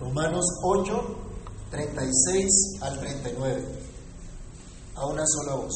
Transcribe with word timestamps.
Romanos 0.00 0.44
8, 0.62 0.94
36 1.70 2.48
al 2.82 2.98
39. 3.00 3.64
A 4.94 5.06
una 5.06 5.24
sola 5.26 5.56
voz. 5.56 5.74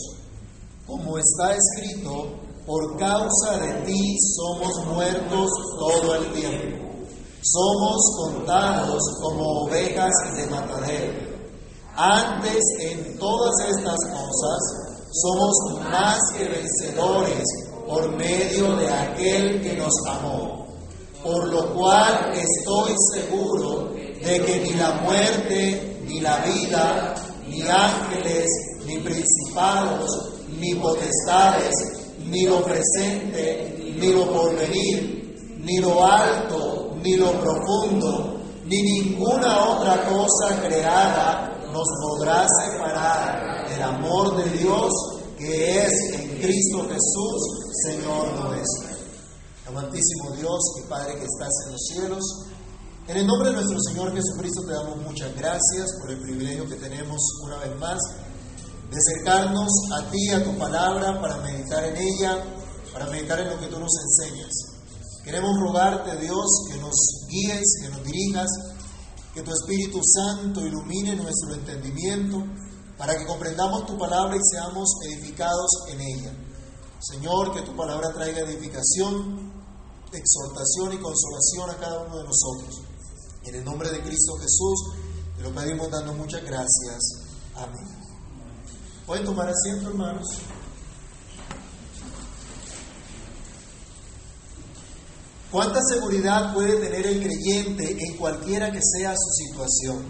Como 0.87 1.19
está 1.19 1.57
escrito, 1.57 2.29
por 2.65 2.97
causa 2.99 3.58
de 3.58 3.73
ti 3.85 4.17
somos 4.37 4.87
muertos 4.87 5.50
todo 5.77 6.15
el 6.15 6.33
tiempo. 6.35 6.89
Somos 7.43 8.00
contados 8.16 9.03
como 9.21 9.64
ovejas 9.64 10.12
de 10.36 10.46
matadero. 10.46 11.32
Antes 11.96 12.61
en 12.79 13.18
todas 13.18 13.52
estas 13.68 13.98
cosas 14.12 14.93
somos 15.11 15.80
más 15.91 16.18
que 16.36 16.48
vencedores 16.48 17.45
por 17.86 18.16
medio 18.16 18.77
de 18.77 18.89
aquel 18.89 19.61
que 19.61 19.77
nos 19.77 19.93
amó. 20.09 20.66
Por 21.25 21.48
lo 21.48 21.75
cual 21.75 22.32
estoy 22.32 22.95
seguro 23.14 23.82
de 24.25 24.45
que 24.45 24.61
ni 24.61 24.75
la 24.75 24.93
muerte, 25.02 25.99
ni 26.07 26.21
la 26.21 26.39
vida, 26.39 27.14
ni 27.49 27.63
ángeles, 27.63 28.46
ni 28.86 28.99
principados, 28.99 30.11
ni 30.58 30.75
potestades, 30.75 31.75
ni 32.27 32.46
lo 32.46 32.62
presente, 32.62 33.94
ni 33.98 34.12
lo 34.12 34.32
porvenir, 34.32 35.58
ni 35.58 35.78
lo 35.78 36.04
alto, 36.04 36.94
ni 37.02 37.16
lo 37.16 37.32
profundo, 37.32 38.40
ni 38.64 38.82
ninguna 38.82 39.68
otra 39.68 40.04
cosa 40.04 40.60
creada 40.62 41.52
nos 41.72 41.88
podrá 42.00 42.46
separar 42.60 43.68
del 43.68 43.82
amor 43.82 44.36
de 44.36 44.58
Dios 44.58 44.92
que 45.38 45.80
es 45.80 45.92
en 46.14 46.38
Cristo 46.38 46.86
Jesús, 46.88 47.72
Señor 47.86 48.32
nuestro. 48.34 48.92
Amantísimo 49.66 50.36
Dios 50.36 50.60
y 50.78 50.88
Padre 50.88 51.14
que 51.14 51.24
estás 51.24 51.50
en 51.66 51.72
los 51.72 51.80
cielos, 51.86 52.24
en 53.09 53.16
el 53.16 53.27
nombre 53.27 53.48
de 53.48 53.56
nuestro 53.56 53.79
Señor 53.80 54.15
Jesucristo 54.15 54.62
te 54.65 54.73
damos 54.74 54.97
muchas 54.98 55.34
gracias 55.37 55.91
por 56.01 56.11
el 56.11 56.20
privilegio 56.20 56.69
que 56.69 56.77
tenemos 56.77 57.20
una 57.44 57.59
vez 57.59 57.77
más 57.78 57.98
de 58.91 58.97
acercarnos 58.97 59.70
a 59.97 60.11
ti, 60.11 60.31
a 60.31 60.44
tu 60.44 60.56
palabra, 60.56 61.20
para 61.20 61.39
meditar 61.39 61.84
en 61.84 61.97
ella, 61.97 62.44
para 62.92 63.06
meditar 63.06 63.41
en 63.41 63.50
lo 63.50 63.59
que 63.59 63.67
tú 63.67 63.81
nos 63.81 63.91
enseñas. 64.05 64.50
Queremos 65.25 65.50
rogarte, 65.59 66.17
Dios, 66.19 66.47
que 66.70 66.78
nos 66.78 66.94
guíes, 67.28 67.81
que 67.83 67.89
nos 67.89 68.05
dirijas, 68.05 68.48
que 69.34 69.42
tu 69.42 69.50
Espíritu 69.50 69.98
Santo 70.05 70.61
ilumine 70.61 71.16
nuestro 71.16 71.55
entendimiento, 71.55 72.44
para 72.98 73.16
que 73.16 73.27
comprendamos 73.27 73.87
tu 73.87 73.97
palabra 73.98 74.37
y 74.37 74.41
seamos 74.55 74.89
edificados 75.06 75.70
en 75.89 76.00
ella. 76.00 76.33
Señor, 77.00 77.53
que 77.53 77.62
tu 77.62 77.75
palabra 77.75 78.12
traiga 78.12 78.41
edificación, 78.41 79.50
exhortación 80.12 80.92
y 80.92 80.98
consolación 80.98 81.70
a 81.70 81.77
cada 81.78 82.03
uno 82.03 82.19
de 82.19 82.25
nosotros. 82.25 82.91
En 83.44 83.54
el 83.56 83.64
nombre 83.64 83.90
de 83.90 84.00
Cristo 84.02 84.34
Jesús, 84.36 84.94
te 85.36 85.42
lo 85.42 85.52
pedimos 85.52 85.90
dando 85.90 86.14
muchas 86.14 86.42
gracias. 86.42 87.00
Amén. 87.56 87.86
Pueden 89.06 89.24
tomar 89.24 89.48
asiento, 89.48 89.88
hermanos. 89.88 90.26
¿Cuánta 95.50 95.80
seguridad 95.82 96.54
puede 96.54 96.78
tener 96.78 97.06
el 97.06 97.22
creyente 97.22 97.96
en 97.98 98.16
cualquiera 98.16 98.70
que 98.70 98.80
sea 98.80 99.14
su 99.14 99.44
situación? 99.44 100.02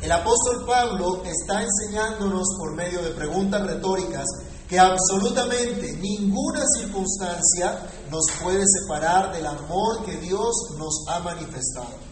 El 0.00 0.10
apóstol 0.10 0.64
Pablo 0.66 1.22
está 1.24 1.62
enseñándonos 1.62 2.42
por 2.58 2.74
medio 2.74 3.02
de 3.02 3.10
preguntas 3.10 3.64
retóricas 3.64 4.26
que 4.68 4.80
absolutamente 4.80 5.92
ninguna 5.98 6.64
circunstancia 6.80 7.86
nos 8.10 8.24
puede 8.42 8.64
separar 8.66 9.32
del 9.32 9.46
amor 9.46 10.04
que 10.04 10.16
Dios 10.16 10.52
nos 10.78 11.04
ha 11.08 11.20
manifestado. 11.20 12.11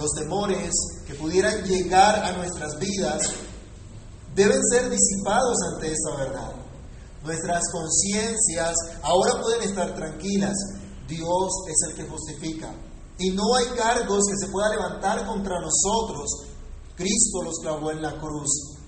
Los 0.00 0.12
temores 0.12 0.72
que 1.06 1.14
pudieran 1.14 1.62
llegar 1.62 2.24
a 2.24 2.32
nuestras 2.32 2.78
vidas 2.78 3.20
deben 4.34 4.58
ser 4.64 4.88
disipados 4.88 5.58
ante 5.74 5.92
esta 5.92 6.16
verdad. 6.16 6.52
Nuestras 7.22 7.62
conciencias 7.70 8.74
ahora 9.02 9.42
pueden 9.42 9.68
estar 9.68 9.94
tranquilas. 9.94 10.56
Dios 11.06 11.52
es 11.68 11.90
el 11.90 11.96
que 11.96 12.10
justifica. 12.10 12.72
Y 13.18 13.32
no 13.32 13.42
hay 13.56 13.66
cargos 13.76 14.24
que 14.30 14.38
se 14.38 14.50
pueda 14.50 14.70
levantar 14.70 15.26
contra 15.26 15.60
nosotros. 15.60 16.30
Cristo 16.96 17.42
los 17.44 17.58
clavó 17.60 17.90
en 17.90 18.00
la 18.00 18.18
cruz. 18.18 18.78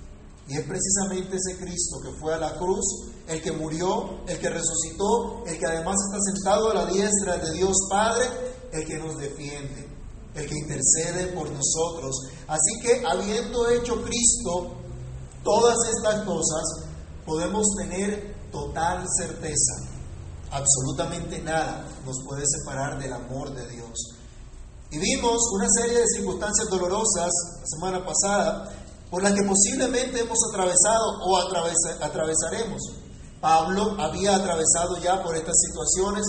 Y 0.49 0.57
es 0.57 0.65
precisamente 0.65 1.37
ese 1.37 1.59
Cristo 1.59 1.99
que 2.03 2.19
fue 2.19 2.33
a 2.33 2.39
la 2.39 2.57
cruz, 2.57 2.87
el 3.29 3.43
que 3.43 3.53
murió, 3.53 4.23
el 4.27 4.39
que 4.39 4.49
resucitó, 4.49 5.45
el 5.47 5.59
que 5.59 5.67
además 5.67 5.97
está 6.07 6.19
sentado 6.33 6.71
a 6.71 6.75
la 6.75 6.87
diestra 6.87 7.37
de 7.37 7.53
Dios 7.53 7.77
Padre, 7.91 8.25
el 8.73 8.87
que 8.87 8.99
nos 8.99 9.19
defiende, 9.19 9.92
el 10.35 10.49
que 10.49 10.59
intercede 10.59 11.27
por 11.35 11.51
nosotros. 11.51 12.17
Así 12.47 12.81
que 12.83 13.03
habiendo 13.07 13.69
hecho 13.69 14.03
Cristo 14.03 14.75
todas 15.45 15.77
estas 15.97 16.25
cosas, 16.25 16.63
podemos 17.27 17.67
tener 17.79 18.35
total 18.51 19.05
certeza. 19.19 19.73
Absolutamente 20.51 21.41
nada 21.41 21.87
nos 22.05 22.17
puede 22.25 22.45
separar 22.47 22.99
del 22.99 23.13
amor 23.13 23.55
de 23.55 23.69
Dios. 23.69 23.93
Y 24.91 24.99
vimos 24.99 25.41
una 25.55 25.67
serie 25.69 25.99
de 25.99 26.07
circunstancias 26.07 26.69
dolorosas 26.69 27.31
la 27.61 27.67
semana 27.67 28.05
pasada 28.05 28.71
por 29.11 29.23
las 29.23 29.33
que 29.33 29.43
posiblemente 29.43 30.21
hemos 30.21 30.39
atravesado 30.51 31.19
o 31.25 31.37
atravesaremos. 32.01 32.81
Pablo 33.41 33.97
había 33.99 34.37
atravesado 34.37 34.99
ya 35.03 35.23
por 35.23 35.35
estas 35.37 35.57
situaciones 35.59 36.25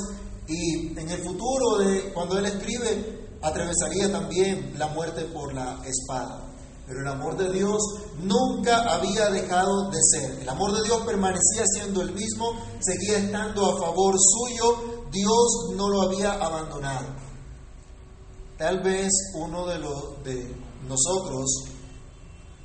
y 0.47 1.00
en 1.00 1.09
el 1.09 1.24
futuro, 1.24 1.78
de, 1.78 2.12
cuando 2.14 2.38
él 2.38 2.46
escribe, 2.46 3.22
atravesaría 3.43 4.11
también 4.11 4.73
la 4.77 4.87
muerte 4.87 5.25
por 5.25 5.53
la 5.53 5.79
espada. 5.85 6.49
Pero 6.87 7.01
el 7.01 7.07
amor 7.07 7.37
de 7.37 7.51
Dios 7.51 7.81
nunca 8.17 8.93
había 8.93 9.29
dejado 9.29 9.89
de 9.89 9.99
ser. 10.01 10.41
El 10.41 10.49
amor 10.49 10.73
de 10.73 10.83
Dios 10.83 11.01
permanecía 11.05 11.63
siendo 11.65 12.01
el 12.01 12.13
mismo, 12.13 12.51
seguía 12.79 13.19
estando 13.19 13.65
a 13.65 13.79
favor 13.79 14.15
suyo, 14.17 15.05
Dios 15.11 15.75
no 15.75 15.89
lo 15.89 16.01
había 16.01 16.33
abandonado. 16.33 17.07
Tal 18.57 18.81
vez 18.81 19.11
uno 19.35 19.65
de, 19.67 19.79
los, 19.79 20.23
de 20.23 20.55
nosotros 20.87 21.65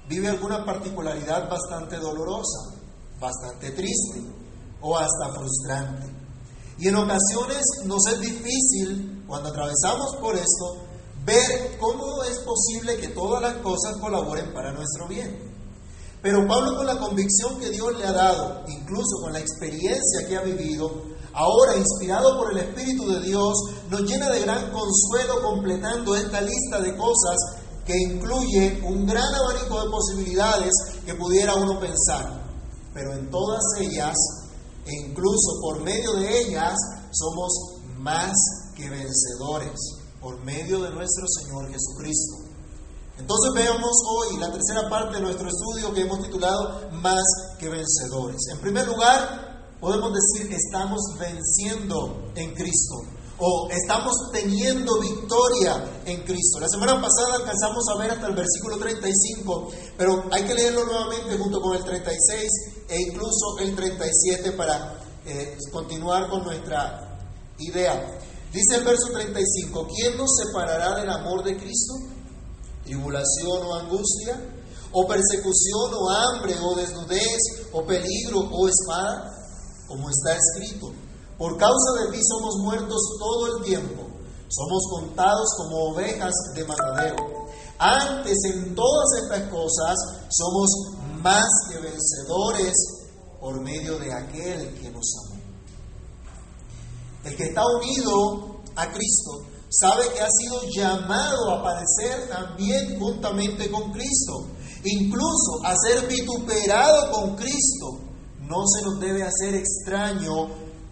vive 0.08 0.28
alguna 0.28 0.64
particularidad 0.64 1.48
bastante 1.48 1.96
dolorosa, 1.96 2.74
bastante 3.20 3.70
triste 3.70 4.22
o 4.80 4.96
hasta 4.96 5.32
frustrante. 5.34 6.17
Y 6.78 6.88
en 6.88 6.96
ocasiones 6.96 7.62
nos 7.84 8.06
es 8.06 8.20
difícil, 8.20 9.24
cuando 9.26 9.48
atravesamos 9.48 10.16
por 10.20 10.36
esto, 10.36 10.84
ver 11.24 11.76
cómo 11.78 12.22
es 12.24 12.38
posible 12.38 12.96
que 12.98 13.08
todas 13.08 13.42
las 13.42 13.56
cosas 13.56 13.96
colaboren 14.00 14.52
para 14.54 14.72
nuestro 14.72 15.08
bien. 15.08 15.48
Pero 16.22 16.46
Pablo 16.46 16.76
con 16.76 16.86
la 16.86 16.98
convicción 16.98 17.58
que 17.60 17.70
Dios 17.70 17.96
le 17.98 18.06
ha 18.06 18.12
dado, 18.12 18.62
incluso 18.68 19.20
con 19.22 19.32
la 19.32 19.40
experiencia 19.40 20.26
que 20.28 20.36
ha 20.36 20.42
vivido, 20.42 20.90
ahora 21.32 21.76
inspirado 21.76 22.36
por 22.38 22.52
el 22.52 22.58
Espíritu 22.58 23.06
de 23.08 23.20
Dios, 23.20 23.54
nos 23.90 24.02
llena 24.02 24.30
de 24.30 24.40
gran 24.40 24.70
consuelo 24.72 25.42
completando 25.42 26.16
esta 26.16 26.40
lista 26.40 26.80
de 26.80 26.96
cosas 26.96 27.36
que 27.84 27.96
incluye 27.96 28.80
un 28.84 29.06
gran 29.06 29.34
abanico 29.34 29.82
de 29.82 29.90
posibilidades 29.90 30.70
que 31.06 31.14
pudiera 31.14 31.54
uno 31.54 31.80
pensar. 31.80 32.42
Pero 32.92 33.14
en 33.14 33.30
todas 33.30 33.62
ellas, 33.80 34.14
e 34.88 35.06
incluso 35.06 35.60
por 35.60 35.82
medio 35.82 36.15
de 36.15 36.41
ellas, 36.41 36.75
somos 37.12 37.53
más 37.99 38.32
que 38.75 38.88
vencedores, 38.88 39.78
por 40.21 40.43
medio 40.44 40.81
de 40.82 40.91
nuestro 40.91 41.26
Señor 41.28 41.71
Jesucristo. 41.71 42.49
Entonces 43.19 43.53
veamos 43.54 43.93
hoy 44.09 44.38
la 44.38 44.50
tercera 44.50 44.88
parte 44.88 45.16
de 45.16 45.22
nuestro 45.22 45.49
estudio 45.49 45.93
que 45.93 46.03
hemos 46.03 46.22
titulado 46.22 46.88
Más 47.03 47.22
que 47.59 47.69
vencedores. 47.69 48.41
En 48.53 48.60
primer 48.60 48.87
lugar, 48.87 49.76
podemos 49.81 50.12
decir 50.12 50.49
que 50.49 50.56
estamos 50.56 51.00
venciendo 51.19 52.31
en 52.34 52.55
Cristo 52.55 53.17
o 53.38 53.69
estamos 53.71 54.15
teniendo 54.32 54.99
victoria 55.00 56.03
en 56.04 56.22
Cristo. 56.22 56.59
La 56.60 56.69
semana 56.69 57.00
pasada 57.00 57.37
alcanzamos 57.37 57.85
a 57.94 57.99
ver 57.99 58.11
hasta 58.11 58.26
el 58.26 58.35
versículo 58.35 58.79
35, 58.79 59.70
pero 59.96 60.25
hay 60.32 60.44
que 60.44 60.55
leerlo 60.55 60.85
nuevamente 60.85 61.37
junto 61.38 61.61
con 61.61 61.76
el 61.76 61.85
36 61.85 62.50
e 62.88 63.00
incluso 63.00 63.58
el 63.61 63.76
37 63.76 64.52
para 64.52 64.99
eh, 65.25 65.56
continuar 65.70 66.29
con 66.29 66.43
nuestra 66.43 67.19
idea. 67.58 68.19
Dice 68.52 68.76
el 68.76 68.85
verso 68.85 69.12
35, 69.12 69.87
¿quién 69.94 70.17
nos 70.17 70.31
separará 70.37 70.99
del 70.99 71.11
amor 71.11 71.44
de 71.44 71.56
Cristo? 71.56 71.94
¿Tribulación 72.84 73.62
o 73.62 73.75
angustia? 73.75 74.41
¿O 74.91 75.06
persecución 75.06 75.93
o 75.94 76.11
hambre 76.11 76.56
o 76.61 76.75
desnudez 76.75 77.38
o 77.73 77.84
peligro 77.84 78.41
o 78.41 78.69
espada? 78.69 79.31
Como 79.87 80.08
está 80.08 80.34
escrito. 80.34 80.93
Por 81.38 81.56
causa 81.56 81.93
de 82.02 82.17
ti 82.17 82.20
somos 82.25 82.56
muertos 82.64 83.00
todo 83.19 83.56
el 83.56 83.64
tiempo, 83.64 84.02
somos 84.49 84.82
contados 84.90 85.49
como 85.56 85.93
ovejas 85.93 86.35
de 86.55 86.64
matadero. 86.64 87.46
Antes 87.79 88.37
en 88.52 88.75
todas 88.75 89.23
estas 89.23 89.49
cosas 89.49 89.96
somos 90.31 90.69
más 91.23 91.46
que 91.70 91.79
vencedores 91.79 92.75
por 93.40 93.61
medio 93.61 93.99
de 94.00 94.12
aquel 94.12 94.75
que 94.81 94.90
nos 94.90 95.06
amó. 95.25 95.40
El 97.25 97.37
que 97.37 97.44
está 97.44 97.62
unido 97.64 98.61
a 98.75 98.91
Cristo 98.93 99.46
sabe 99.70 100.08
que 100.12 100.20
ha 100.20 100.29
sido 100.29 100.62
llamado 100.75 101.52
a 101.52 101.62
padecer 101.62 102.29
también 102.29 102.99
juntamente 102.99 103.70
con 103.70 103.93
Cristo, 103.93 104.46
incluso 104.84 105.64
a 105.64 105.75
ser 105.76 106.08
vituperado 106.08 107.12
con 107.12 107.37
Cristo. 107.37 108.00
No 108.41 108.67
se 108.67 108.82
nos 108.82 108.99
debe 108.99 109.23
hacer 109.23 109.55
extraño, 109.55 110.49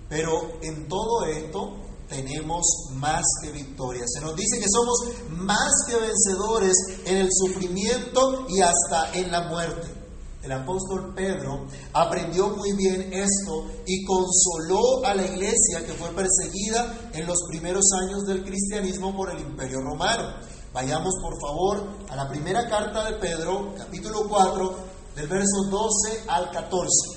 pero 0.08 0.58
en 0.62 0.88
todo 0.88 1.24
esto 1.26 1.76
tenemos 2.08 2.64
más 2.94 3.24
que 3.42 3.50
victoria. 3.50 4.04
Se 4.06 4.20
nos 4.20 4.36
dice 4.36 4.60
que 4.60 4.68
somos 4.70 4.96
más 5.30 5.70
que 5.88 5.96
vencedores 5.96 6.74
en 7.04 7.16
el 7.18 7.28
sufrimiento 7.30 8.46
y 8.48 8.60
hasta 8.60 9.12
en 9.14 9.30
la 9.30 9.48
muerte. 9.48 9.96
El 10.42 10.52
apóstol 10.52 11.12
Pedro 11.12 11.66
aprendió 11.92 12.50
muy 12.50 12.72
bien 12.74 13.12
esto 13.12 13.66
y 13.84 14.04
consoló 14.04 15.04
a 15.04 15.12
la 15.14 15.26
iglesia 15.26 15.84
que 15.84 15.94
fue 15.94 16.10
perseguida 16.10 17.10
en 17.12 17.26
los 17.26 17.38
primeros 17.48 17.84
años 18.00 18.24
del 18.26 18.44
cristianismo 18.44 19.16
por 19.16 19.32
el 19.32 19.40
imperio 19.40 19.80
romano. 19.80 20.34
Vayamos 20.72 21.14
por 21.20 21.40
favor 21.40 21.88
a 22.08 22.14
la 22.14 22.28
primera 22.28 22.68
carta 22.68 23.10
de 23.10 23.18
Pedro, 23.18 23.74
capítulo 23.76 24.28
4, 24.28 24.76
del 25.16 25.26
verso 25.26 25.64
12 25.68 26.24
al 26.28 26.50
14. 26.52 27.15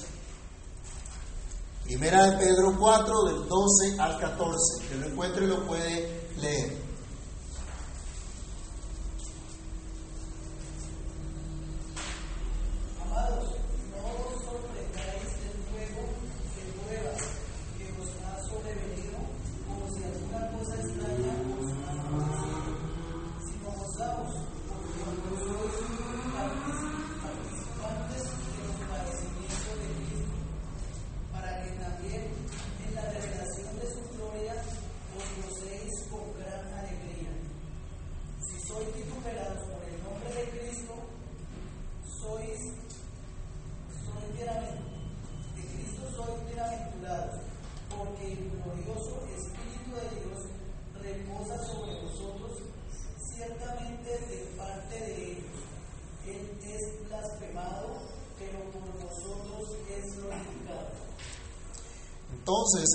Primera 1.89 2.29
de 2.29 2.37
Pedro 2.37 2.77
4, 2.77 3.23
del 3.23 3.47
12 3.47 3.99
al 3.99 4.19
14. 4.19 4.87
Que 4.87 4.95
lo 4.95 5.07
encuentre 5.07 5.45
y 5.45 5.47
lo 5.47 5.65
puede 5.65 6.29
leer. 6.39 6.88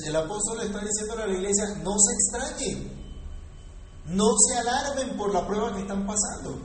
El 0.04 0.16
apóstol 0.16 0.58
le 0.58 0.66
está 0.66 0.80
diciendo 0.80 1.14
a 1.14 1.26
la 1.26 1.34
iglesia, 1.34 1.64
no 1.82 1.92
se 1.98 2.12
extrañen, 2.14 3.04
no 4.06 4.26
se 4.36 4.58
alarmen 4.58 5.16
por 5.16 5.32
la 5.32 5.46
prueba 5.46 5.74
que 5.74 5.82
están 5.82 6.06
pasando, 6.06 6.58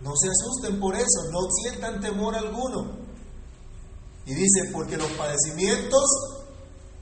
no 0.00 0.12
se 0.16 0.28
asusten 0.28 0.78
por 0.78 0.94
eso, 0.94 1.30
no 1.30 1.40
sientan 1.62 2.00
temor 2.00 2.34
alguno. 2.34 3.04
Y 4.26 4.34
dice, 4.34 4.70
porque 4.72 4.96
los 4.96 5.10
padecimientos 5.12 6.04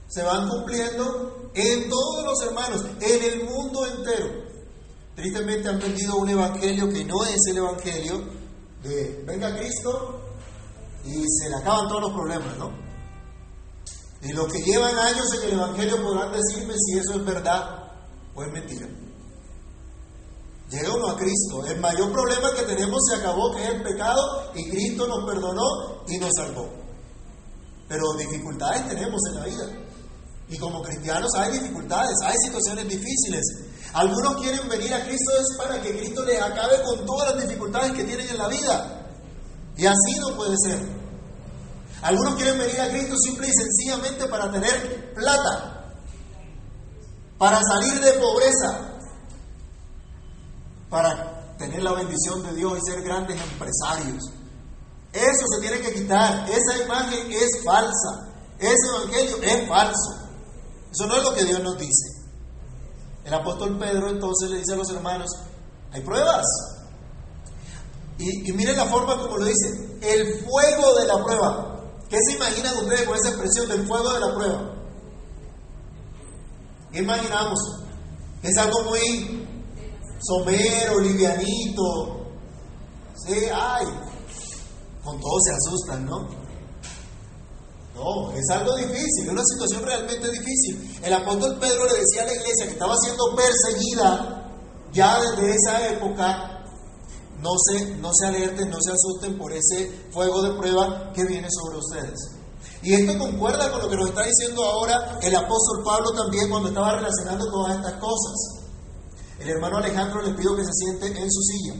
se 0.07 0.23
van 0.23 0.47
cumpliendo 0.49 1.51
en 1.53 1.89
todos 1.89 2.23
los 2.23 2.41
hermanos, 2.43 2.85
en 3.01 3.23
el 3.23 3.49
mundo 3.49 3.85
entero. 3.85 4.43
Tristemente 5.15 5.69
han 5.69 5.79
vendido 5.79 6.17
un 6.17 6.29
evangelio 6.29 6.89
que 6.89 7.03
no 7.05 7.23
es 7.23 7.39
el 7.49 7.57
evangelio 7.57 8.23
de 8.83 9.23
venga 9.25 9.55
Cristo 9.57 10.19
y 11.05 11.23
se 11.27 11.49
le 11.49 11.55
acaban 11.55 11.87
todos 11.87 12.01
los 12.01 12.13
problemas, 12.13 12.57
¿no? 12.57 12.82
Y 14.23 14.31
los 14.31 14.51
que 14.51 14.61
llevan 14.61 14.97
años 14.97 15.25
en 15.35 15.43
el 15.43 15.53
Evangelio 15.53 16.01
podrán 16.01 16.31
decirme 16.31 16.73
si 16.77 16.97
eso 16.97 17.15
es 17.19 17.25
verdad 17.25 17.91
o 18.33 18.43
es 18.43 18.51
mentira. 18.53 18.87
Llega 20.69 20.95
uno 20.95 21.09
a 21.09 21.17
Cristo. 21.17 21.65
El 21.67 21.79
mayor 21.81 22.11
problema 22.11 22.53
que 22.55 22.63
tenemos 22.63 22.99
se 23.09 23.17
acabó, 23.17 23.53
que 23.53 23.63
es 23.63 23.69
el 23.69 23.83
pecado, 23.83 24.51
y 24.55 24.69
Cristo 24.69 25.07
nos 25.07 25.29
perdonó 25.29 26.03
y 26.07 26.17
nos 26.17 26.29
salvó. 26.37 26.69
Pero 27.87 28.13
dificultades 28.17 28.87
tenemos 28.87 29.21
en 29.29 29.35
la 29.35 29.45
vida. 29.45 29.83
Y 30.49 30.57
como 30.57 30.81
cristianos 30.81 31.29
hay 31.35 31.51
dificultades, 31.51 32.15
hay 32.23 32.35
situaciones 32.45 32.87
difíciles. 32.87 33.43
Algunos 33.93 34.41
quieren 34.41 34.67
venir 34.69 34.93
a 34.93 35.05
Cristo 35.05 35.31
es 35.37 35.57
para 35.57 35.81
que 35.81 35.97
Cristo 35.97 36.23
les 36.23 36.41
acabe 36.41 36.81
con 36.83 37.05
todas 37.05 37.35
las 37.35 37.43
dificultades 37.43 37.91
que 37.91 38.05
tienen 38.05 38.27
en 38.29 38.37
la 38.37 38.47
vida. 38.47 39.09
Y 39.75 39.85
así 39.85 40.19
no 40.21 40.35
puede 40.35 40.55
ser. 40.65 41.02
Algunos 42.03 42.35
quieren 42.35 42.59
venir 42.59 42.81
a 42.81 42.89
Cristo 42.89 43.15
simple 43.17 43.47
y 43.47 43.53
sencillamente 43.53 44.27
para 44.27 44.51
tener 44.51 45.13
plata, 45.13 45.93
para 47.37 47.61
salir 47.61 48.01
de 48.01 48.11
pobreza, 48.19 48.89
para 50.89 51.55
tener 51.57 51.81
la 51.81 51.93
bendición 51.93 52.43
de 52.43 52.55
Dios 52.55 52.77
y 52.77 52.91
ser 52.91 53.03
grandes 53.03 53.41
empresarios. 53.41 54.21
Eso 55.13 55.47
se 55.55 55.61
tiene 55.61 55.79
que 55.79 55.93
quitar. 55.93 56.49
Esa 56.49 56.83
imagen 56.83 57.31
es 57.31 57.63
falsa. 57.63 58.33
Ese 58.59 58.87
evangelio 58.97 59.37
es 59.41 59.69
falso. 59.69 60.29
Eso 60.91 61.07
no 61.07 61.15
es 61.15 61.23
lo 61.23 61.33
que 61.33 61.45
Dios 61.45 61.61
nos 61.61 61.77
dice. 61.77 62.21
El 63.23 63.33
apóstol 63.33 63.79
Pedro 63.79 64.09
entonces 64.09 64.49
le 64.49 64.57
dice 64.57 64.73
a 64.73 64.77
los 64.77 64.89
hermanos, 64.89 65.29
hay 65.91 66.01
pruebas. 66.01 66.45
Y, 68.17 68.49
y 68.49 68.53
miren 68.53 68.75
la 68.75 68.85
forma 68.87 69.17
como 69.21 69.37
lo 69.37 69.45
dice, 69.45 69.99
el 70.01 70.43
fuego 70.43 70.99
de 70.99 71.07
la 71.07 71.23
prueba. 71.23 71.72
¿Qué 72.09 72.17
se 72.27 72.35
imaginan 72.35 72.77
ustedes 72.77 73.03
con 73.03 73.15
esa 73.17 73.29
expresión 73.29 73.69
del 73.69 73.87
fuego 73.87 74.13
de 74.13 74.19
la 74.19 74.35
prueba? 74.35 74.75
¿Qué 76.91 76.99
imaginamos? 76.99 77.59
Es 78.43 78.57
algo 78.57 78.83
muy 78.83 79.47
somero, 80.21 80.99
livianito. 80.99 82.27
Sí, 83.15 83.33
ay, 83.53 83.85
con 85.03 85.19
todo 85.19 85.39
se 85.41 85.53
asustan, 85.53 86.05
¿no? 86.05 86.43
No, 87.95 88.31
es 88.31 88.49
algo 88.49 88.75
difícil, 88.75 89.25
es 89.25 89.29
una 89.29 89.43
situación 89.43 89.83
realmente 89.83 90.29
difícil. 90.31 90.99
El 91.03 91.13
apóstol 91.13 91.57
Pedro 91.59 91.85
le 91.85 91.99
decía 91.99 92.23
a 92.23 92.25
la 92.25 92.33
iglesia 92.33 92.65
que 92.65 92.71
estaba 92.71 92.95
siendo 92.97 93.35
perseguida 93.35 94.51
ya 94.91 95.19
desde 95.19 95.55
esa 95.55 95.87
época 95.89 96.52
no 97.43 97.51
se, 97.59 97.95
no 97.97 98.09
se 98.13 98.25
alerten, 98.25 98.69
no 98.69 98.77
se 98.81 98.93
asusten 98.93 99.37
por 99.37 99.51
ese 99.51 99.91
fuego 100.11 100.41
de 100.41 100.57
prueba 100.57 101.11
que 101.13 101.25
viene 101.25 101.47
sobre 101.51 101.77
ustedes. 101.77 102.19
Y 102.81 102.93
esto 102.93 103.17
concuerda 103.19 103.69
con 103.71 103.81
lo 103.81 103.89
que 103.89 103.97
nos 103.97 104.09
está 104.09 104.23
diciendo 104.23 104.63
ahora 104.63 105.19
el 105.21 105.35
apóstol 105.35 105.83
Pablo 105.83 106.11
también 106.11 106.49
cuando 106.49 106.69
estaba 106.69 106.95
relacionando 106.95 107.45
todas 107.51 107.75
estas 107.75 107.93
cosas. 107.93 108.63
El 109.39 109.49
hermano 109.49 109.77
Alejandro 109.77 110.21
le 110.21 110.33
pido 110.33 110.55
que 110.55 110.63
se 110.63 110.71
siente 110.71 111.07
en 111.07 111.31
su 111.31 111.41
silla. 111.41 111.73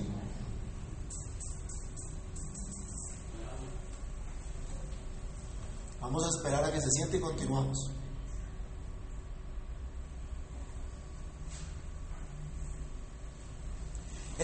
Vamos 6.02 6.24
a 6.26 6.30
esperar 6.38 6.66
a 6.66 6.72
que 6.72 6.82
se 6.82 6.92
siente 6.92 7.18
y 7.18 7.22
continuamos. 7.22 8.03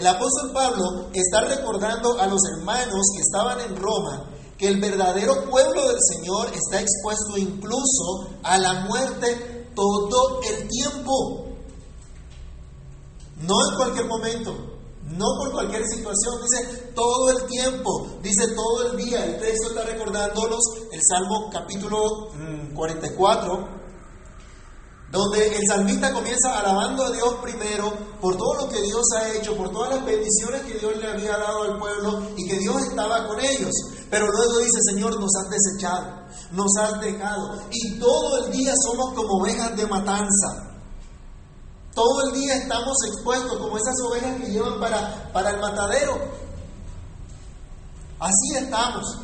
El 0.00 0.06
apóstol 0.06 0.50
Pablo 0.54 1.10
está 1.12 1.42
recordando 1.42 2.18
a 2.18 2.26
los 2.26 2.40
hermanos 2.56 3.02
que 3.14 3.20
estaban 3.20 3.60
en 3.60 3.76
Roma 3.76 4.30
que 4.56 4.68
el 4.68 4.80
verdadero 4.80 5.44
pueblo 5.50 5.88
del 5.88 5.98
Señor 6.00 6.46
está 6.54 6.80
expuesto 6.80 7.36
incluso 7.36 8.30
a 8.42 8.56
la 8.56 8.86
muerte 8.86 9.68
todo 9.74 10.40
el 10.40 10.66
tiempo. 10.68 11.48
No 13.42 13.54
en 13.68 13.76
cualquier 13.76 14.06
momento, 14.06 14.54
no 15.04 15.26
por 15.36 15.52
cualquier 15.52 15.82
situación, 15.84 16.34
dice 16.48 16.92
todo 16.94 17.30
el 17.32 17.44
tiempo, 17.44 18.08
dice 18.22 18.54
todo 18.54 18.90
el 18.90 18.96
día. 18.96 19.26
El 19.26 19.38
texto 19.38 19.68
está 19.68 19.84
recordándonos 19.84 20.60
el 20.92 21.00
Salmo 21.02 21.50
capítulo 21.52 22.30
44, 22.74 23.54
mm, 23.54 23.79
donde 25.10 25.56
el 25.56 25.66
salmista 25.66 26.12
comienza 26.12 26.60
alabando 26.60 27.04
a 27.04 27.10
Dios 27.10 27.34
primero 27.42 27.92
por 28.20 28.36
todo 28.36 28.54
lo 28.54 28.68
que 28.68 28.80
Dios 28.80 29.02
ha 29.18 29.28
hecho, 29.30 29.56
por 29.56 29.70
todas 29.70 29.96
las 29.96 30.04
bendiciones 30.04 30.62
que 30.62 30.78
Dios 30.78 30.96
le 30.98 31.10
había 31.10 31.36
dado 31.36 31.62
al 31.64 31.78
pueblo 31.78 32.30
y 32.36 32.46
que 32.46 32.58
Dios 32.58 32.76
estaba 32.82 33.26
con 33.26 33.40
ellos. 33.40 33.72
Pero 34.08 34.26
luego 34.26 34.58
dice, 34.58 34.78
Señor, 34.92 35.18
nos 35.18 35.30
has 35.34 35.50
desechado, 35.50 36.26
nos 36.52 36.76
has 36.76 37.00
dejado 37.00 37.60
y 37.70 37.98
todo 37.98 38.44
el 38.44 38.52
día 38.52 38.72
somos 38.84 39.14
como 39.14 39.42
ovejas 39.42 39.76
de 39.76 39.86
matanza. 39.86 40.70
Todo 41.92 42.28
el 42.28 42.32
día 42.32 42.56
estamos 42.56 42.96
expuestos 43.08 43.58
como 43.58 43.76
esas 43.76 43.96
ovejas 44.08 44.40
que 44.40 44.52
llevan 44.52 44.78
para, 44.78 45.32
para 45.32 45.50
el 45.50 45.60
matadero. 45.60 46.18
Así 48.20 48.64
estamos. 48.64 49.18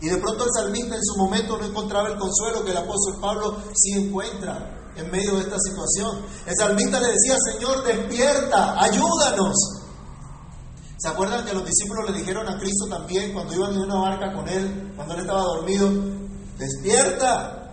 Y 0.00 0.08
de 0.08 0.16
pronto 0.16 0.44
el 0.44 0.50
salmista 0.54 0.94
en 0.94 1.04
su 1.04 1.18
momento 1.18 1.58
no 1.58 1.66
encontraba 1.66 2.08
el 2.08 2.18
consuelo 2.18 2.64
que 2.64 2.70
el 2.70 2.76
apóstol 2.78 3.20
Pablo 3.20 3.56
sí 3.74 3.92
encuentra. 3.92 4.75
En 4.96 5.10
medio 5.10 5.34
de 5.36 5.42
esta 5.42 5.56
situación. 5.58 6.24
El 6.46 6.54
salmista 6.56 7.00
le 7.00 7.08
decía, 7.08 7.36
Señor, 7.52 7.84
despierta, 7.84 8.82
ayúdanos. 8.82 9.54
¿Se 10.98 11.08
acuerdan 11.08 11.44
que 11.44 11.52
los 11.52 11.64
discípulos 11.64 12.10
le 12.10 12.18
dijeron 12.18 12.48
a 12.48 12.58
Cristo 12.58 12.86
también 12.88 13.32
cuando 13.32 13.54
iban 13.54 13.74
en 13.74 13.80
una 13.82 14.00
barca 14.00 14.32
con 14.32 14.48
él, 14.48 14.92
cuando 14.96 15.14
él 15.14 15.20
estaba 15.20 15.42
dormido, 15.42 15.90
despierta? 16.58 17.70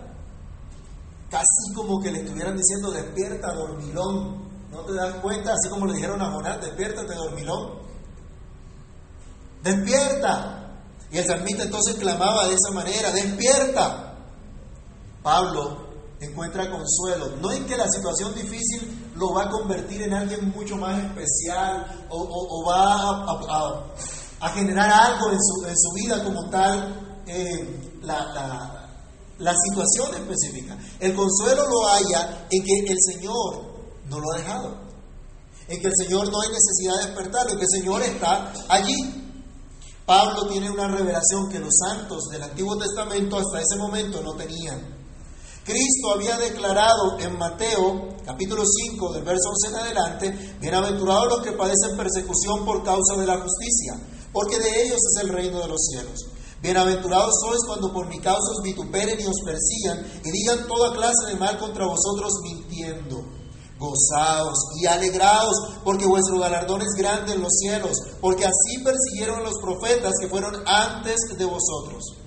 Casi 1.30 1.74
como 1.74 2.00
que 2.00 2.12
le 2.12 2.20
estuvieran 2.20 2.56
diciendo, 2.56 2.90
despierta, 2.90 3.52
dormilón. 3.54 4.44
¿No 4.70 4.80
te 4.84 4.92
das 4.92 5.14
cuenta? 5.14 5.52
Así 5.52 5.68
como 5.70 5.86
le 5.86 5.94
dijeron 5.94 6.20
a 6.20 6.30
Jonás, 6.30 6.60
despiértate, 6.60 7.14
dormilón. 7.14 7.78
Despierta. 9.62 10.60
Y 11.10 11.18
el 11.18 11.26
salmista 11.26 11.62
entonces 11.62 11.94
clamaba 11.94 12.46
de 12.48 12.54
esa 12.54 12.70
manera, 12.72 13.10
despierta. 13.10 14.16
Pablo 15.22 15.83
encuentra 16.20 16.70
consuelo, 16.70 17.36
no 17.40 17.52
en 17.52 17.66
que 17.66 17.76
la 17.76 17.88
situación 17.88 18.34
difícil 18.34 19.12
lo 19.16 19.32
va 19.32 19.44
a 19.44 19.50
convertir 19.50 20.02
en 20.02 20.14
alguien 20.14 20.50
mucho 20.50 20.76
más 20.76 21.02
especial 21.02 22.06
o, 22.08 22.64
va 22.68 23.86
a, 24.40 24.48
generar 24.50 24.90
algo 24.90 25.30
en 25.30 25.38
su, 25.40 25.92
vida 25.94 26.22
como 26.22 26.48
tal, 26.50 27.22
eh, 27.26 27.98
la, 28.02 28.84
la 29.38 29.54
situación 29.56 30.14
específica. 30.14 30.78
El 31.00 31.14
consuelo 31.14 31.68
lo 31.68 31.86
haya 31.88 32.46
en 32.50 32.62
que 32.62 32.92
el 32.92 32.98
Señor 33.00 33.74
no 34.08 34.20
lo 34.20 34.32
ha 34.32 34.38
dejado, 34.38 34.76
en 35.68 35.80
que 35.80 35.86
el 35.86 35.94
Señor 35.96 36.30
no 36.30 36.40
hay 36.40 36.48
necesidad 36.50 37.00
de 37.00 37.06
despertarlo, 37.06 37.52
en 37.52 37.58
que 37.58 37.64
el 37.64 37.80
Señor 37.80 38.02
está 38.02 38.52
allí. 38.68 39.20
Pablo 40.06 40.46
tiene 40.48 40.70
una 40.70 40.88
revelación 40.88 41.48
que 41.50 41.58
los 41.58 41.74
santos 41.78 42.24
del 42.30 42.42
Antiguo 42.42 42.76
Testamento 42.76 43.38
hasta 43.38 43.60
ese 43.60 43.76
momento 43.78 44.20
no 44.20 44.34
tenían. 44.34 44.93
Cristo 45.64 46.12
había 46.14 46.36
declarado 46.36 47.18
en 47.20 47.38
Mateo 47.38 48.08
capítulo 48.22 48.64
5 48.66 49.12
del 49.14 49.24
verso 49.24 49.48
11 49.48 49.68
en 49.68 49.74
adelante, 49.76 50.56
bienaventurados 50.60 51.28
los 51.28 51.42
que 51.42 51.52
padecen 51.52 51.96
persecución 51.96 52.66
por 52.66 52.84
causa 52.84 53.16
de 53.16 53.26
la 53.26 53.40
justicia, 53.40 53.94
porque 54.30 54.58
de 54.58 54.82
ellos 54.82 54.98
es 54.98 55.22
el 55.22 55.30
reino 55.30 55.60
de 55.60 55.68
los 55.68 55.80
cielos. 55.90 56.20
Bienaventurados 56.60 57.32
sois 57.40 57.60
cuando 57.66 57.94
por 57.94 58.08
mi 58.08 58.20
causa 58.20 58.52
os 58.52 58.62
vituperen 58.62 59.18
y 59.18 59.24
os 59.24 59.40
persigan 59.42 60.04
y 60.22 60.30
digan 60.30 60.66
toda 60.66 60.92
clase 60.92 61.28
de 61.28 61.36
mal 61.36 61.58
contra 61.58 61.86
vosotros 61.86 62.32
mintiendo. 62.42 63.24
Gozaos 63.78 64.58
y 64.82 64.86
alegraos, 64.86 65.56
porque 65.82 66.06
vuestro 66.06 66.40
galardón 66.40 66.82
es 66.82 66.92
grande 66.94 67.32
en 67.32 67.40
los 67.40 67.52
cielos, 67.58 67.96
porque 68.20 68.44
así 68.44 68.84
persiguieron 68.84 69.42
los 69.42 69.54
profetas 69.62 70.12
que 70.20 70.28
fueron 70.28 70.62
antes 70.66 71.16
de 71.38 71.44
vosotros. 71.46 72.23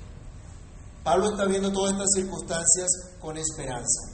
Pablo 1.08 1.30
está 1.30 1.46
viendo 1.46 1.72
todas 1.72 1.94
estas 1.94 2.10
circunstancias 2.16 2.90
con 3.22 3.38
esperanza, 3.38 4.12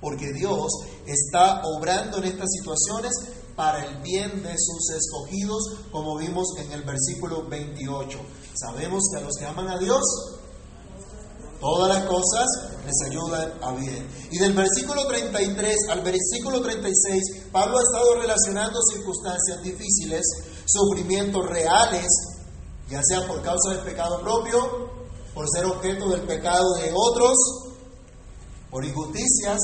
porque 0.00 0.32
Dios 0.32 0.70
está 1.04 1.62
obrando 1.64 2.18
en 2.18 2.24
estas 2.26 2.48
situaciones 2.48 3.10
para 3.56 3.84
el 3.84 4.00
bien 4.02 4.40
de 4.40 4.54
sus 4.56 4.90
escogidos, 4.90 5.80
como 5.90 6.16
vimos 6.16 6.46
en 6.58 6.70
el 6.70 6.84
versículo 6.84 7.48
28. 7.48 8.20
Sabemos 8.54 9.02
que 9.10 9.18
a 9.18 9.24
los 9.24 9.34
que 9.36 9.46
aman 9.46 9.68
a 9.68 9.78
Dios, 9.78 10.00
Todas 11.60 11.94
las 11.96 12.04
cosas 12.06 12.46
les 12.84 13.08
ayudan 13.08 13.52
a 13.62 13.70
bien. 13.74 14.04
Y 14.32 14.38
del 14.38 14.52
versículo 14.52 15.06
33 15.06 15.76
al 15.90 16.00
versículo 16.00 16.60
36, 16.60 17.50
Pablo 17.52 17.78
ha 17.78 17.82
estado 17.82 18.20
relacionando 18.20 18.80
circunstancias 18.92 19.62
difíciles, 19.62 20.22
sufrimientos 20.66 21.48
reales, 21.48 22.08
ya 22.90 23.00
sea 23.04 23.28
por 23.28 23.42
causa 23.42 23.74
del 23.74 23.84
pecado 23.84 24.20
propio, 24.22 25.01
por 25.34 25.46
ser 25.48 25.64
objeto 25.64 26.08
del 26.10 26.22
pecado 26.22 26.74
de 26.74 26.92
otros, 26.94 27.36
por 28.70 28.84
injusticias, 28.84 29.58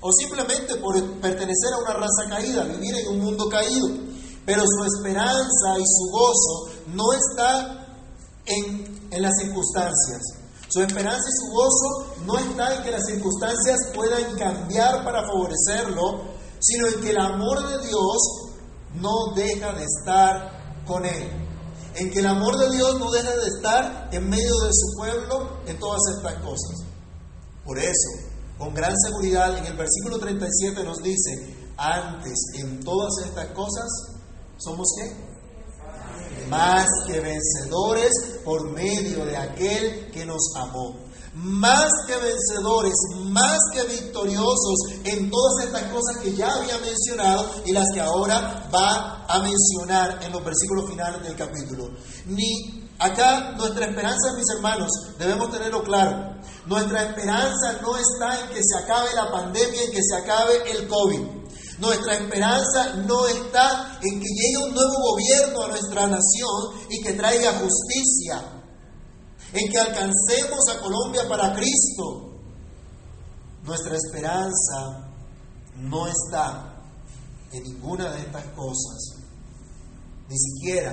o 0.00 0.12
simplemente 0.12 0.76
por 0.76 1.00
pertenecer 1.20 1.72
a 1.72 1.78
una 1.78 1.94
raza 1.94 2.28
caída, 2.28 2.64
vivir 2.64 2.94
en 2.96 3.08
un 3.08 3.20
mundo 3.20 3.48
caído. 3.48 3.88
Pero 4.44 4.62
su 4.66 4.84
esperanza 4.84 5.78
y 5.78 5.84
su 5.84 6.10
gozo 6.10 6.70
no 6.88 7.12
está 7.12 7.86
en, 8.44 9.08
en 9.10 9.22
las 9.22 9.32
circunstancias, 9.40 10.20
su 10.68 10.82
esperanza 10.82 11.22
y 11.28 11.46
su 11.46 11.52
gozo 11.52 12.16
no 12.26 12.38
está 12.38 12.74
en 12.74 12.82
que 12.82 12.90
las 12.90 13.06
circunstancias 13.06 13.76
puedan 13.94 14.36
cambiar 14.36 15.04
para 15.04 15.22
favorecerlo, 15.22 16.24
sino 16.60 16.88
en 16.88 17.00
que 17.00 17.10
el 17.10 17.18
amor 17.18 17.66
de 17.68 17.86
Dios 17.86 18.16
no 18.94 19.34
deja 19.34 19.72
de 19.72 19.84
estar 19.84 20.84
con 20.86 21.04
él. 21.04 21.43
En 21.96 22.10
que 22.10 22.20
el 22.20 22.26
amor 22.26 22.58
de 22.58 22.76
Dios 22.76 22.98
no 22.98 23.10
deja 23.10 23.30
de 23.30 23.46
estar 23.46 24.08
en 24.12 24.28
medio 24.28 24.54
de 24.60 24.70
su 24.72 24.96
pueblo 24.96 25.60
en 25.66 25.78
todas 25.78 26.00
estas 26.16 26.34
cosas. 26.42 26.86
Por 27.64 27.78
eso, 27.78 28.10
con 28.58 28.74
gran 28.74 28.94
seguridad, 28.96 29.56
en 29.58 29.66
el 29.66 29.76
versículo 29.76 30.18
37 30.18 30.82
nos 30.84 30.98
dice, 30.98 31.54
antes 31.76 32.34
en 32.58 32.82
todas 32.84 33.12
estas 33.24 33.46
cosas, 33.48 33.88
¿somos 34.58 34.88
qué? 34.96 35.34
más 36.48 36.86
que 37.06 37.20
vencedores 37.20 38.12
por 38.44 38.70
medio 38.70 39.24
de 39.24 39.36
aquel 39.36 40.10
que 40.10 40.24
nos 40.24 40.54
amó. 40.56 40.96
Más 41.34 41.90
que 42.06 42.16
vencedores, 42.16 42.94
más 43.24 43.58
que 43.72 43.82
victoriosos 43.82 44.76
en 45.04 45.30
todas 45.30 45.66
estas 45.66 45.82
cosas 45.84 46.18
que 46.22 46.32
ya 46.32 46.48
había 46.48 46.78
mencionado 46.78 47.50
y 47.64 47.72
las 47.72 47.86
que 47.92 48.00
ahora 48.00 48.68
va 48.72 49.24
a 49.26 49.38
mencionar 49.40 50.20
en 50.22 50.32
los 50.32 50.44
versículos 50.44 50.88
finales 50.88 51.22
del 51.22 51.34
capítulo. 51.34 51.90
Ni 52.26 52.84
acá 52.98 53.52
nuestra 53.56 53.86
esperanza, 53.86 54.32
mis 54.36 54.48
hermanos, 54.56 54.90
debemos 55.18 55.50
tenerlo 55.50 55.82
claro. 55.82 56.34
Nuestra 56.66 57.02
esperanza 57.02 57.80
no 57.82 57.96
está 57.96 58.40
en 58.40 58.48
que 58.50 58.62
se 58.62 58.78
acabe 58.78 59.12
la 59.14 59.30
pandemia, 59.30 59.82
en 59.82 59.90
que 59.90 60.02
se 60.02 60.16
acabe 60.16 60.70
el 60.70 60.86
COVID. 60.86 61.44
Nuestra 61.78 62.14
esperanza 62.14 62.94
no 63.06 63.26
está 63.26 63.98
en 64.00 64.20
que 64.20 64.26
llegue 64.26 64.64
un 64.64 64.74
nuevo 64.74 64.94
gobierno 65.10 65.64
a 65.64 65.68
nuestra 65.68 66.06
nación 66.06 66.86
y 66.88 67.02
que 67.02 67.14
traiga 67.14 67.58
justicia, 67.58 68.53
en 69.54 69.70
que 69.70 69.78
alcancemos 69.78 70.60
a 70.70 70.80
Colombia 70.80 71.28
para 71.28 71.54
Cristo. 71.54 72.32
Nuestra 73.62 73.96
esperanza 73.96 75.10
no 75.76 76.06
está 76.06 76.74
en 77.52 77.62
ninguna 77.62 78.12
de 78.12 78.20
estas 78.20 78.44
cosas, 78.48 79.14
ni 80.28 80.36
siquiera 80.36 80.92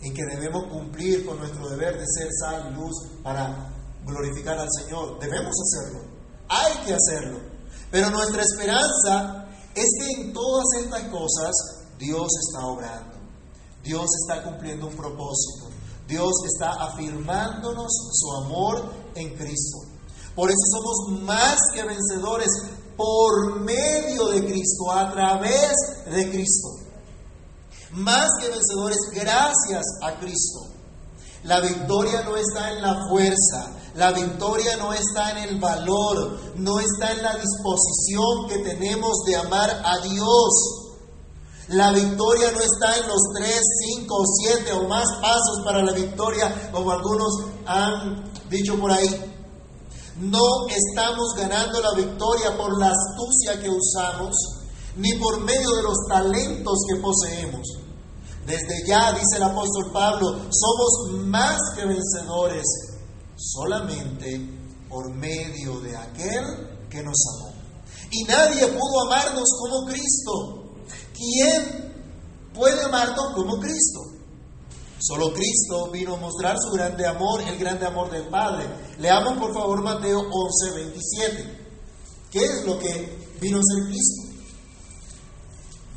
en 0.00 0.14
que 0.14 0.24
debemos 0.24 0.64
cumplir 0.70 1.24
con 1.24 1.38
nuestro 1.38 1.68
deber 1.68 1.98
de 1.98 2.06
ser 2.06 2.28
sal 2.40 2.70
y 2.70 2.74
luz 2.74 2.94
para 3.22 3.70
glorificar 4.04 4.58
al 4.58 4.68
Señor. 4.70 5.18
Debemos 5.20 5.54
hacerlo, 5.60 6.00
hay 6.48 6.72
que 6.84 6.94
hacerlo, 6.94 7.38
pero 7.90 8.10
nuestra 8.10 8.42
esperanza 8.42 9.46
es 9.74 9.86
que 9.98 10.22
en 10.22 10.32
todas 10.32 10.64
estas 10.80 11.02
cosas 11.04 11.52
Dios 11.98 12.28
está 12.48 12.66
obrando. 12.66 13.14
Dios 13.82 14.06
está 14.22 14.42
cumpliendo 14.42 14.86
un 14.86 14.96
propósito. 14.96 15.73
Dios 16.06 16.32
está 16.46 16.70
afirmándonos 16.84 17.92
su 18.12 18.32
amor 18.44 18.92
en 19.14 19.36
Cristo. 19.36 19.78
Por 20.34 20.50
eso 20.50 20.58
somos 20.72 21.22
más 21.22 21.56
que 21.74 21.84
vencedores 21.84 22.50
por 22.96 23.60
medio 23.60 24.28
de 24.28 24.44
Cristo, 24.44 24.90
a 24.92 25.12
través 25.12 25.72
de 26.06 26.30
Cristo. 26.30 26.68
Más 27.92 28.28
que 28.40 28.48
vencedores 28.48 28.98
gracias 29.12 29.84
a 30.02 30.18
Cristo. 30.18 30.74
La 31.44 31.60
victoria 31.60 32.22
no 32.22 32.36
está 32.36 32.72
en 32.72 32.82
la 32.82 33.06
fuerza, 33.08 33.70
la 33.94 34.12
victoria 34.12 34.76
no 34.76 34.92
está 34.92 35.30
en 35.32 35.48
el 35.48 35.60
valor, 35.60 36.40
no 36.56 36.80
está 36.80 37.12
en 37.12 37.22
la 37.22 37.36
disposición 37.36 38.48
que 38.48 38.58
tenemos 38.58 39.18
de 39.26 39.36
amar 39.36 39.70
a 39.84 39.98
Dios. 39.98 40.83
La 41.68 41.92
victoria 41.92 42.50
no 42.52 42.60
está 42.60 42.98
en 42.98 43.08
los 43.08 43.22
tres, 43.34 43.60
cinco, 43.86 44.22
siete 44.26 44.72
o 44.72 44.86
más 44.86 45.06
pasos 45.22 45.62
para 45.64 45.82
la 45.82 45.92
victoria, 45.92 46.70
como 46.70 46.90
algunos 46.90 47.44
han 47.66 48.30
dicho 48.50 48.78
por 48.78 48.92
ahí. 48.92 49.08
No 50.20 50.66
estamos 50.68 51.34
ganando 51.36 51.80
la 51.80 51.94
victoria 51.94 52.56
por 52.56 52.78
la 52.78 52.90
astucia 52.90 53.60
que 53.62 53.70
usamos, 53.70 54.36
ni 54.96 55.14
por 55.14 55.40
medio 55.40 55.70
de 55.74 55.82
los 55.82 55.96
talentos 56.06 56.78
que 56.86 57.00
poseemos. 57.00 57.66
Desde 58.46 58.86
ya, 58.86 59.12
dice 59.12 59.36
el 59.36 59.44
apóstol 59.44 59.90
Pablo, 59.90 60.28
somos 60.50 61.22
más 61.24 61.58
que 61.74 61.86
vencedores 61.86 62.64
solamente 63.36 64.38
por 64.88 65.10
medio 65.14 65.80
de 65.80 65.96
aquel 65.96 66.44
que 66.90 67.02
nos 67.02 67.16
amó. 67.36 67.54
Y 68.10 68.22
nadie 68.24 68.66
pudo 68.68 69.06
amarnos 69.06 69.48
como 69.58 69.86
Cristo. 69.86 70.63
¿Quién 71.14 71.94
puede 72.52 72.82
amarnos 72.82 73.34
como 73.34 73.60
Cristo? 73.60 74.00
Solo 74.98 75.32
Cristo 75.32 75.90
vino 75.90 76.14
a 76.14 76.18
mostrar 76.18 76.56
su 76.58 76.70
grande 76.72 77.06
amor, 77.06 77.40
el 77.42 77.58
grande 77.58 77.86
amor 77.86 78.10
del 78.10 78.26
Padre. 78.28 78.66
Leamos 78.98 79.38
por 79.38 79.52
favor 79.52 79.82
Mateo 79.82 80.20
11, 80.20 80.74
27. 80.74 81.58
¿Qué 82.30 82.44
es 82.44 82.64
lo 82.64 82.78
que 82.78 83.18
vino 83.40 83.58
a 83.58 83.62
ser 83.62 83.84
Cristo? 83.84 84.22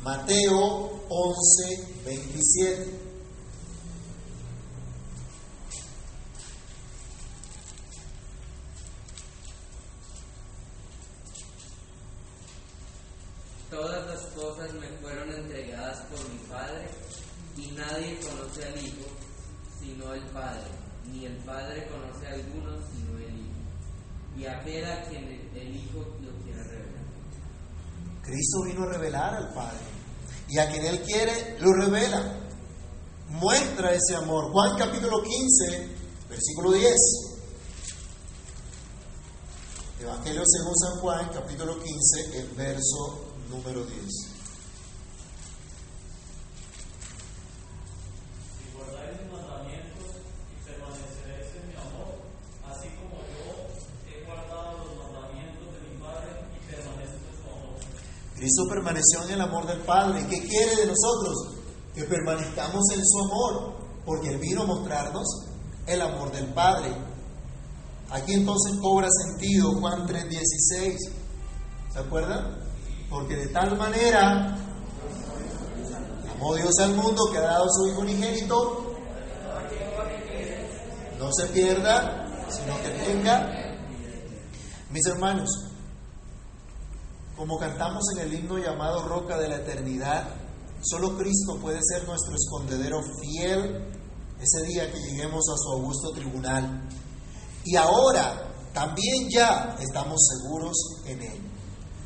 Mateo 0.02 0.90
11, 1.08 2.02
27. 2.04 3.08
el 13.70 14.76
Padre, 14.78 14.88
y 14.88 14.97
nadie 17.78 18.18
conoce 18.20 18.64
al 18.64 18.76
Hijo 18.84 19.06
sino 19.80 20.12
el 20.12 20.26
Padre, 20.30 20.66
ni 21.10 21.24
el 21.24 21.36
Padre 21.38 21.88
conoce 21.88 22.26
a 22.26 22.34
alguno 22.34 22.76
sino 22.92 23.16
el 23.18 23.38
Hijo, 23.38 23.62
y 24.36 24.44
aquel 24.46 24.84
a 24.84 25.02
quien 25.04 25.24
el 25.54 25.76
Hijo 25.76 26.00
lo 26.20 26.30
quiere 26.44 26.62
revelar. 26.64 27.04
Cristo 28.22 28.62
vino 28.66 28.82
a 28.82 28.92
revelar 28.92 29.34
al 29.34 29.54
Padre, 29.54 29.78
y 30.48 30.58
a 30.58 30.68
quien 30.70 30.84
Él 30.84 31.00
quiere 31.02 31.56
lo 31.60 31.72
revela. 31.72 32.34
Muestra 33.28 33.92
ese 33.92 34.16
amor. 34.16 34.50
Juan 34.52 34.76
capítulo 34.78 35.22
15, 35.22 35.88
versículo 36.28 36.72
10. 36.72 36.94
Evangelio 40.00 40.42
según 40.46 40.76
San 40.76 41.00
Juan, 41.00 41.28
capítulo 41.34 41.76
15, 41.78 42.38
el 42.38 42.48
verso 42.56 43.34
número 43.50 43.84
10. 43.84 43.98
Si 43.98 44.28
guardáis 48.76 49.20
mis 49.20 49.32
mandamientos 49.32 50.06
y 50.54 50.56
permaneceréis 50.64 51.50
en 51.56 51.66
mi 51.68 51.74
amor, 51.74 52.14
así 52.70 52.88
como 52.94 53.16
yo 53.26 53.66
he 54.06 54.22
guardado 54.24 54.86
los 54.86 54.94
mandamientos 55.02 55.66
de 55.74 55.80
mi 55.90 55.98
Padre 56.00 56.30
y 56.54 56.58
permanezco 56.70 57.26
en 57.28 57.36
su 57.36 57.42
amor. 57.50 57.74
Cristo 58.58 58.68
permaneció 58.68 59.22
en 59.24 59.30
el 59.34 59.40
amor 59.40 59.66
del 59.66 59.80
Padre. 59.80 60.26
¿Qué 60.28 60.40
quiere 60.40 60.76
de 60.76 60.86
nosotros? 60.86 61.54
Que 61.94 62.04
permanezcamos 62.04 62.84
en 62.92 63.04
su 63.04 63.18
amor, 63.20 63.76
porque 64.04 64.30
Él 64.30 64.38
vino 64.38 64.62
a 64.62 64.66
mostrarnos 64.66 65.26
el 65.86 66.02
amor 66.02 66.32
del 66.32 66.46
Padre. 66.52 66.92
Aquí 68.10 68.32
entonces 68.34 68.76
cobra 68.80 69.08
sentido 69.10 69.78
Juan 69.78 70.06
3:16. 70.06 70.96
¿Se 71.92 71.98
acuerdan? 71.98 72.58
Porque 73.08 73.36
de 73.36 73.46
tal 73.48 73.76
manera 73.76 74.56
amó 76.34 76.54
Dios 76.54 76.76
al 76.80 76.94
mundo 76.94 77.30
que 77.30 77.38
ha 77.38 77.42
dado 77.42 77.66
su 77.68 77.88
Hijo 77.88 78.00
unigénito, 78.00 78.94
no 81.18 81.32
se 81.32 81.46
pierda, 81.48 82.26
sino 82.48 82.76
que 82.82 82.88
tenga. 83.04 83.54
Mis 84.90 85.06
hermanos, 85.06 85.67
como 87.38 87.56
cantamos 87.56 88.02
en 88.16 88.26
el 88.26 88.34
himno 88.34 88.58
llamado 88.58 89.02
Roca 89.02 89.38
de 89.38 89.48
la 89.48 89.56
Eternidad, 89.56 90.28
solo 90.82 91.16
Cristo 91.16 91.56
puede 91.60 91.78
ser 91.80 92.04
nuestro 92.04 92.34
escondedero 92.34 92.98
fiel 93.20 93.86
ese 94.40 94.66
día 94.66 94.90
que 94.90 94.98
lleguemos 94.98 95.44
a 95.48 95.56
su 95.56 95.70
augusto 95.74 96.10
tribunal. 96.10 96.88
Y 97.64 97.76
ahora 97.76 98.52
también 98.74 99.28
ya 99.32 99.76
estamos 99.78 100.20
seguros 100.26 100.76
en 101.06 101.22
Él. 101.22 101.40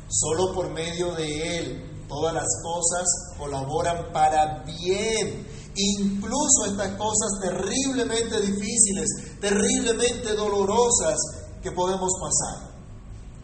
Solo 0.07 0.53
por 0.53 0.69
medio 0.69 1.15
de 1.15 1.57
Él 1.57 2.05
todas 2.07 2.33
las 2.33 2.47
cosas 2.61 3.03
colaboran 3.39 4.13
para 4.13 4.63
bien. 4.63 5.47
Incluso 5.75 6.65
estas 6.67 6.95
cosas 6.95 7.39
terriblemente 7.41 8.39
difíciles, 8.39 9.09
terriblemente 9.41 10.35
dolorosas 10.35 11.17
que 11.63 11.71
podemos 11.71 12.11
pasar. 12.21 12.72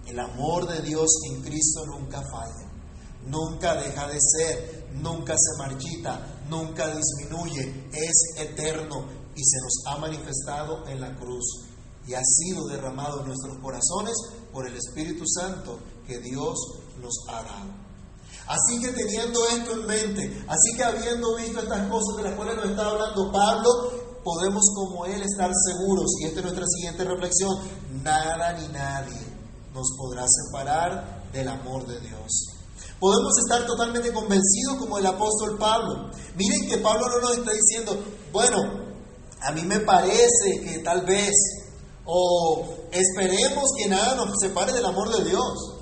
El 0.10 0.20
amor 0.20 0.68
de 0.68 0.82
Dios 0.82 1.08
en 1.30 1.44
Cristo 1.44 1.86
nunca 1.86 2.20
falla, 2.32 2.68
nunca 3.28 3.76
deja 3.76 4.08
de 4.08 4.18
ser, 4.20 4.88
nunca 4.96 5.36
se 5.38 5.58
marchita, 5.60 6.42
nunca 6.50 6.88
disminuye, 6.88 7.90
es 7.94 8.42
eterno 8.42 9.06
y 9.36 9.44
se 9.44 9.58
nos 9.62 9.84
ha 9.86 9.98
manifestado 10.00 10.88
en 10.88 11.00
la 11.00 11.16
cruz 11.16 11.46
y 12.08 12.16
ha 12.16 12.24
sido 12.24 12.68
derramado 12.70 13.20
en 13.20 13.28
nuestros 13.28 13.60
corazones 13.60 14.16
por 14.52 14.68
el 14.68 14.76
Espíritu 14.78 15.26
Santo 15.28 15.78
que 16.08 16.18
Dios 16.18 16.58
nos 17.00 17.14
ha 17.30 17.44
dado. 17.44 17.70
Así 18.48 18.82
que 18.82 18.92
teniendo 18.92 19.46
esto 19.46 19.74
en 19.74 19.86
mente, 19.86 20.44
así 20.48 20.76
que 20.76 20.84
habiendo 20.86 21.36
visto 21.36 21.60
estas 21.60 21.88
cosas 21.88 22.18
de 22.18 22.24
las 22.24 22.34
cuales 22.34 22.56
nos 22.56 22.66
está 22.66 22.88
hablando 22.88 23.32
Pablo, 23.32 23.70
podemos 24.24 24.64
como 24.74 25.06
Él 25.06 25.22
estar 25.22 25.52
seguros, 25.54 26.10
y 26.20 26.26
esta 26.26 26.40
es 26.40 26.46
nuestra 26.46 26.66
siguiente 26.66 27.04
reflexión, 27.04 27.60
nada 28.04 28.54
ni 28.54 28.68
nadie 28.70 29.29
nos 29.74 29.88
podrá 29.98 30.26
separar 30.28 31.24
del 31.32 31.48
amor 31.48 31.86
de 31.86 32.00
Dios. 32.00 32.60
Podemos 33.00 33.32
estar 33.46 33.66
totalmente 33.66 34.12
convencidos 34.12 34.78
como 34.78 34.98
el 34.98 35.06
apóstol 35.06 35.58
Pablo. 35.58 36.12
Miren 36.36 36.70
que 36.70 36.78
Pablo 36.78 37.08
no 37.08 37.22
nos 37.22 37.38
está 37.38 37.52
diciendo, 37.54 38.04
bueno, 38.32 38.58
a 39.42 39.52
mí 39.52 39.62
me 39.64 39.80
parece 39.80 40.62
que 40.64 40.80
tal 40.80 41.06
vez, 41.06 41.34
o 42.06 42.68
esperemos 42.92 43.66
que 43.78 43.88
nada 43.88 44.16
nos 44.16 44.38
separe 44.40 44.74
del 44.74 44.86
amor 44.86 45.16
de 45.16 45.30
Dios. 45.30 45.76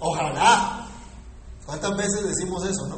Ojalá. 0.00 0.86
¿Cuántas 1.64 1.96
veces 1.96 2.26
decimos 2.26 2.64
eso, 2.64 2.86
no? 2.88 2.96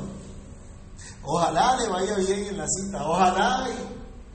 Ojalá 1.23 1.77
le 1.77 1.89
vaya 1.89 2.17
bien 2.17 2.47
en 2.47 2.59
la 2.59 2.67
cita, 2.67 3.05
ojalá 3.05 3.69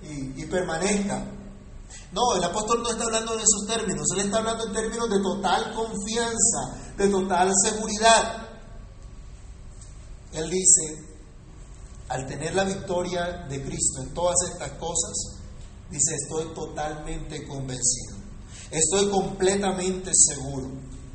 y, 0.03 0.45
permanezca. 0.45 1.25
No, 2.11 2.35
el 2.35 2.43
apóstol 2.43 2.81
no 2.81 2.89
está 2.89 3.03
hablando 3.03 3.33
en 3.33 3.39
esos 3.39 3.65
términos, 3.67 4.07
él 4.13 4.25
está 4.25 4.37
hablando 4.37 4.67
en 4.67 4.73
términos 4.73 5.09
de 5.09 5.21
total 5.21 5.73
confianza, 5.73 6.93
de 6.97 7.09
total 7.09 7.51
seguridad. 7.63 8.47
Él 10.31 10.49
dice, 10.49 11.05
al 12.09 12.25
tener 12.25 12.55
la 12.55 12.63
victoria 12.63 13.45
de 13.49 13.63
Cristo 13.63 14.01
en 14.01 14.13
todas 14.13 14.35
estas 14.51 14.71
cosas, 14.71 15.13
dice, 15.89 16.15
estoy 16.15 16.53
totalmente 16.53 17.47
convencido, 17.47 18.15
estoy 18.71 19.09
completamente 19.09 20.11
seguro 20.13 20.69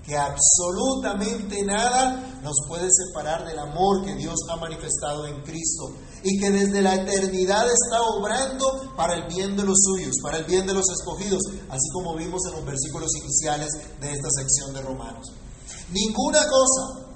que 0.04 0.16
absolutamente 0.16 1.62
nada 1.62 2.40
nos 2.42 2.56
puede 2.66 2.88
separar 2.90 3.46
del 3.46 3.58
amor 3.58 4.04
que 4.04 4.14
Dios 4.16 4.36
ha 4.50 4.56
manifestado 4.56 5.26
en 5.26 5.40
Cristo 5.42 5.94
y 6.22 6.38
que 6.38 6.50
desde 6.50 6.82
la 6.82 6.94
eternidad 6.96 7.64
está 7.66 8.02
obrando 8.02 8.92
para 8.96 9.14
el 9.14 9.26
bien 9.26 9.56
de 9.56 9.64
los 9.64 9.76
suyos, 9.82 10.16
para 10.22 10.38
el 10.38 10.44
bien 10.44 10.66
de 10.66 10.74
los 10.74 10.84
escogidos, 10.90 11.40
así 11.68 11.88
como 11.92 12.14
vimos 12.16 12.40
en 12.48 12.52
los 12.56 12.64
versículos 12.64 13.10
iniciales 13.22 13.68
de 14.00 14.12
esta 14.12 14.28
sección 14.30 14.74
de 14.74 14.82
Romanos. 14.82 15.32
Ninguna 15.90 16.40
cosa, 16.48 17.06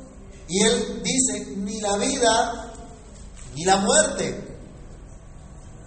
y 0.49 0.63
él 0.63 1.03
dice, 1.03 1.57
ni 1.57 1.81
la 1.81 1.97
vida 1.97 2.73
ni 3.55 3.65
la 3.65 3.77
muerte. 3.77 4.59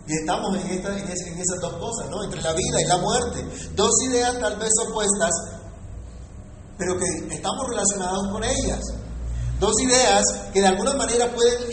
Y 0.07 0.13
estamos 0.21 0.55
en, 0.57 0.67
esta- 0.71 0.97
en 0.97 1.07
es- 1.09 1.27
en 1.27 1.33
esas 1.33 1.59
dos 1.59 1.73
cosas, 1.73 2.09
¿no? 2.09 2.23
Entre 2.23 2.41
la 2.41 2.53
vida 2.53 2.81
y 2.81 2.85
la 2.85 2.97
muerte. 2.97 3.45
Dos 3.75 3.91
ideas 4.07 4.39
tal 4.39 4.55
vez 4.57 4.69
opuestas, 4.87 5.31
pero 6.77 6.93
que 6.97 7.35
estamos 7.35 7.67
relacionados 7.67 8.31
con 8.31 8.43
ellas. 8.43 8.79
Dos 9.59 9.73
ideas 9.81 10.23
que 10.53 10.61
de 10.61 10.67
alguna 10.67 10.93
manera 10.93 11.33
pueden 11.35 11.67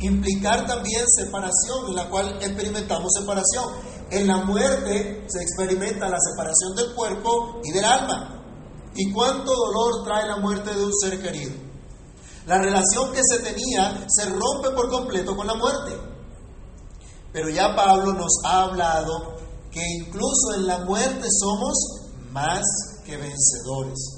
implicar 0.00 0.66
también 0.66 1.04
separación, 1.08 1.88
en 1.88 1.96
la 1.96 2.08
cual 2.08 2.38
experimentamos 2.40 3.12
separación. 3.12 3.96
En 4.10 4.26
la 4.26 4.44
muerte 4.44 5.26
se 5.28 5.42
experimenta 5.42 6.08
la 6.08 6.18
separación 6.20 6.74
del 6.76 6.94
cuerpo 6.94 7.60
y 7.64 7.72
del 7.72 7.84
alma. 7.84 8.42
¿Y 8.94 9.12
cuánto 9.12 9.52
dolor 9.54 10.04
trae 10.04 10.26
la 10.26 10.36
muerte 10.36 10.74
de 10.74 10.84
un 10.84 10.92
ser 10.94 11.20
querido? 11.20 11.52
La 12.46 12.58
relación 12.58 13.12
que 13.12 13.22
se 13.22 13.40
tenía 13.40 14.06
se 14.08 14.26
rompe 14.26 14.70
por 14.74 14.90
completo 14.90 15.36
con 15.36 15.46
la 15.46 15.54
muerte. 15.54 15.98
Pero 17.32 17.50
ya 17.50 17.74
Pablo 17.74 18.12
nos 18.12 18.32
ha 18.44 18.62
hablado 18.62 19.36
que 19.70 19.82
incluso 19.98 20.54
en 20.54 20.66
la 20.66 20.78
muerte 20.78 21.26
somos 21.38 21.74
más 22.30 22.62
que 23.04 23.16
vencedores. 23.16 24.15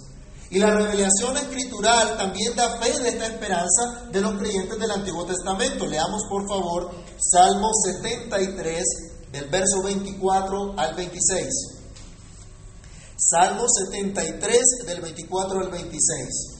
Y 0.51 0.59
la 0.59 0.71
revelación 0.71 1.37
escritural 1.37 2.17
también 2.17 2.57
da 2.57 2.79
fe 2.79 2.99
de 2.99 3.11
esta 3.11 3.27
esperanza 3.27 4.09
de 4.11 4.21
los 4.21 4.39
creyentes 4.39 4.79
del 4.79 4.91
Antiguo 4.91 5.27
Testamento. 5.27 5.87
Leamos 5.87 6.23
por 6.29 6.49
favor 6.49 6.91
Salmo 7.19 7.71
73 7.85 8.85
del 9.31 9.51
verso 9.51 9.83
24 9.85 10.75
al 10.79 10.95
26. 10.95 11.45
Salmo 13.19 13.65
73 13.69 14.59
del 14.87 15.01
24 15.03 15.61
al 15.61 15.71
26. 15.71 16.59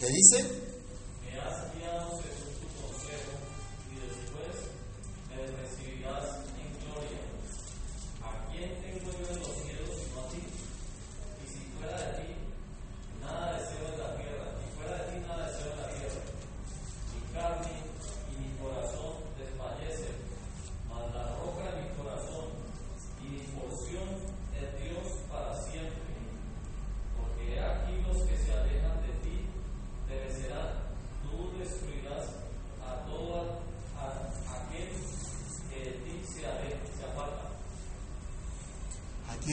¿Qué 0.00 0.06
dice? 0.06 0.63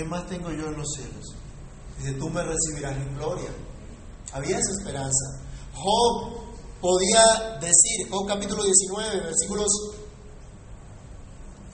¿Quién 0.02 0.10
más 0.10 0.28
tengo 0.28 0.50
yo 0.50 0.66
en 0.66 0.78
los 0.78 0.88
cielos? 0.96 1.36
Dice, 2.00 2.14
tú 2.14 2.28
me 2.30 2.42
recibirás 2.42 2.98
en 2.98 3.16
gloria. 3.18 3.52
Había 4.34 4.58
esa 4.58 4.72
esperanza. 4.80 5.26
Job 5.76 6.42
podía 6.82 7.60
decir, 7.60 8.10
Job 8.10 8.28
capítulo 8.28 8.64
19, 8.64 9.26
versículos 9.26 9.68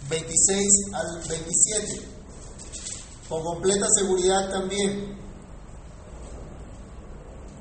26 0.09 0.67
al 0.93 1.29
27, 1.29 2.07
con 3.29 3.43
completa 3.43 3.85
seguridad 3.97 4.51
también. 4.51 5.17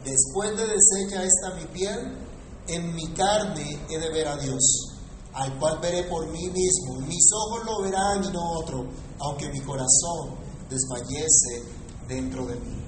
Después 0.05 0.51
de 0.57 0.67
deshecha 0.67 1.23
esta 1.23 1.55
mi 1.61 1.67
piel, 1.67 2.19
en 2.67 2.93
mi 2.93 3.07
carne 3.13 3.79
he 3.89 3.99
de 4.01 4.11
ver 4.11 4.27
a 4.27 4.37
Dios, 4.37 4.97
al 5.33 5.57
cual 5.61 5.79
veré 5.81 6.03
por 6.05 6.27
mí 6.29 6.51
mismo. 6.51 7.07
Mis 7.07 7.29
ojos 7.33 7.65
lo 7.67 7.83
verán 7.83 8.25
y 8.25 8.33
no 8.33 8.41
otro, 8.59 8.85
aunque 9.21 9.49
mi 9.51 9.61
corazón 9.61 10.46
desfallece 10.69 11.63
dentro 12.09 12.47
de 12.47 12.57
mí. 12.57 12.85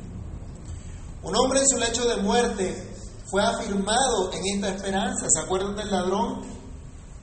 Un 1.22 1.36
hombre 1.36 1.60
en 1.60 1.68
su 1.68 1.78
lecho 1.78 2.06
de 2.08 2.22
muerte 2.22 2.88
fue 3.30 3.42
afirmado 3.42 4.32
en 4.32 4.56
esta 4.56 4.68
esperanza. 4.70 5.26
¿Se 5.28 5.40
acuerdan 5.40 5.76
del 5.76 5.90
ladrón 5.90 6.42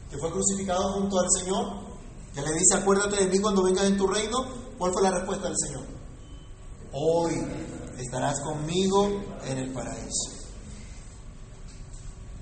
que 0.09 0.17
fue 0.17 0.31
crucificado 0.31 0.93
junto 0.93 1.19
al 1.19 1.27
Señor? 1.31 1.85
Que 2.33 2.41
le 2.41 2.53
dice, 2.53 2.75
acuérdate 2.75 3.23
de 3.23 3.31
mí 3.31 3.39
cuando 3.39 3.63
vengas 3.63 3.85
en 3.85 3.97
tu 3.97 4.07
reino. 4.07 4.37
¿Cuál 4.77 4.91
fue 4.91 5.01
la 5.01 5.11
respuesta 5.11 5.47
del 5.47 5.57
Señor? 5.57 5.85
Hoy 6.91 7.33
estarás 7.97 8.41
conmigo 8.41 9.07
en 9.45 9.57
el 9.57 9.73
paraíso. 9.73 10.34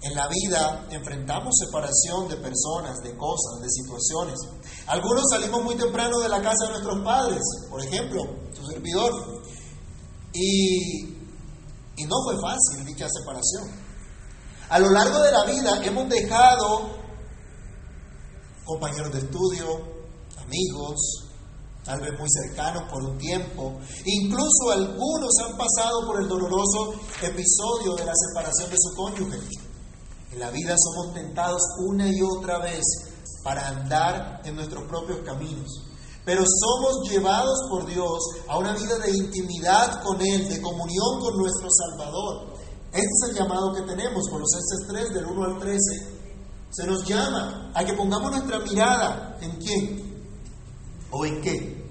En 0.04 0.16
la 0.16 0.28
vida 0.28 0.86
enfrentamos 0.92 1.56
separación 1.58 2.28
de 2.28 2.36
personas, 2.36 3.02
de 3.02 3.16
cosas, 3.16 3.62
de 3.62 3.70
situaciones. 3.70 4.38
Algunos 4.88 5.24
salimos 5.32 5.64
muy 5.64 5.76
temprano 5.76 6.20
de 6.20 6.28
la 6.28 6.42
casa 6.42 6.66
de 6.66 6.72
nuestros 6.72 7.02
padres, 7.06 7.40
por 7.70 7.82
ejemplo, 7.82 8.22
su 8.54 8.66
servidor. 8.68 9.14
Y, 10.34 11.06
y 11.96 12.04
no 12.06 12.16
fue 12.26 12.36
fácil 12.42 12.86
dicha 12.86 13.08
separación. 13.08 13.72
A 14.68 14.80
lo 14.80 14.90
largo 14.90 15.20
de 15.20 15.32
la 15.32 15.46
vida 15.46 15.86
hemos 15.86 16.10
dejado 16.10 16.90
compañeros 18.66 19.14
de 19.14 19.20
estudio, 19.20 19.68
amigos, 20.38 21.30
tal 21.86 22.02
vez 22.02 22.12
muy 22.20 22.28
cercanos 22.30 22.92
por 22.92 23.04
un 23.06 23.18
tiempo. 23.18 23.80
Incluso 24.04 24.72
algunos 24.74 25.32
han 25.46 25.58
pasado 25.58 26.06
por 26.08 26.22
el 26.22 26.28
doloroso 26.28 26.94
episodio 27.22 27.96
de 27.96 28.06
la 28.06 28.14
separación 28.14 28.70
de 28.70 28.78
su 28.78 28.96
cónyuge. 28.98 29.73
En 30.34 30.40
la 30.40 30.50
vida 30.50 30.76
somos 30.78 31.14
tentados 31.14 31.62
una 31.86 32.10
y 32.10 32.20
otra 32.24 32.58
vez 32.58 32.82
para 33.44 33.68
andar 33.68 34.42
en 34.44 34.56
nuestros 34.56 34.84
propios 34.86 35.20
caminos. 35.24 35.84
Pero 36.26 36.44
somos 36.44 37.08
llevados 37.08 37.60
por 37.70 37.86
Dios 37.86 38.18
a 38.48 38.58
una 38.58 38.74
vida 38.74 38.98
de 38.98 39.12
intimidad 39.12 40.02
con 40.02 40.20
Él, 40.22 40.50
de 40.50 40.60
comunión 40.60 41.20
con 41.20 41.38
nuestro 41.38 41.68
Salvador. 41.70 42.56
Este 42.92 43.02
es 43.02 43.30
el 43.30 43.36
llamado 43.36 43.74
que 43.74 43.82
tenemos, 43.84 44.28
Colosenses 44.28 44.88
3, 44.88 45.14
del 45.14 45.26
1 45.26 45.44
al 45.44 45.60
13. 45.60 45.80
Se 46.72 46.88
nos 46.88 47.06
llama 47.06 47.72
a 47.76 47.86
que 47.86 47.94
pongamos 47.94 48.32
nuestra 48.32 48.60
mirada 48.60 49.38
en 49.40 49.52
quién 49.58 50.26
o 51.12 51.26
en 51.26 51.42
qué. 51.42 51.84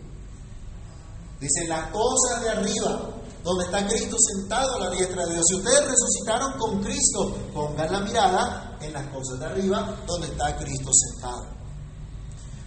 Dice, 1.38 1.68
las 1.68 1.90
cosas 1.90 2.42
de 2.42 2.50
arriba, 2.50 3.11
donde 3.42 3.64
está 3.64 3.86
Cristo 3.86 4.16
sentado 4.18 4.76
a 4.76 4.78
la 4.78 4.90
diestra 4.90 5.26
de 5.26 5.34
Dios. 5.34 5.44
Si 5.48 5.56
ustedes 5.56 5.84
resucitaron 5.88 6.52
con 6.58 6.82
Cristo, 6.82 7.36
pongan 7.52 7.92
la 7.92 8.00
mirada 8.00 8.78
en 8.80 8.92
las 8.92 9.06
cosas 9.08 9.38
de 9.40 9.46
arriba, 9.46 9.96
donde 10.06 10.28
está 10.28 10.56
Cristo 10.56 10.90
sentado. 10.92 11.46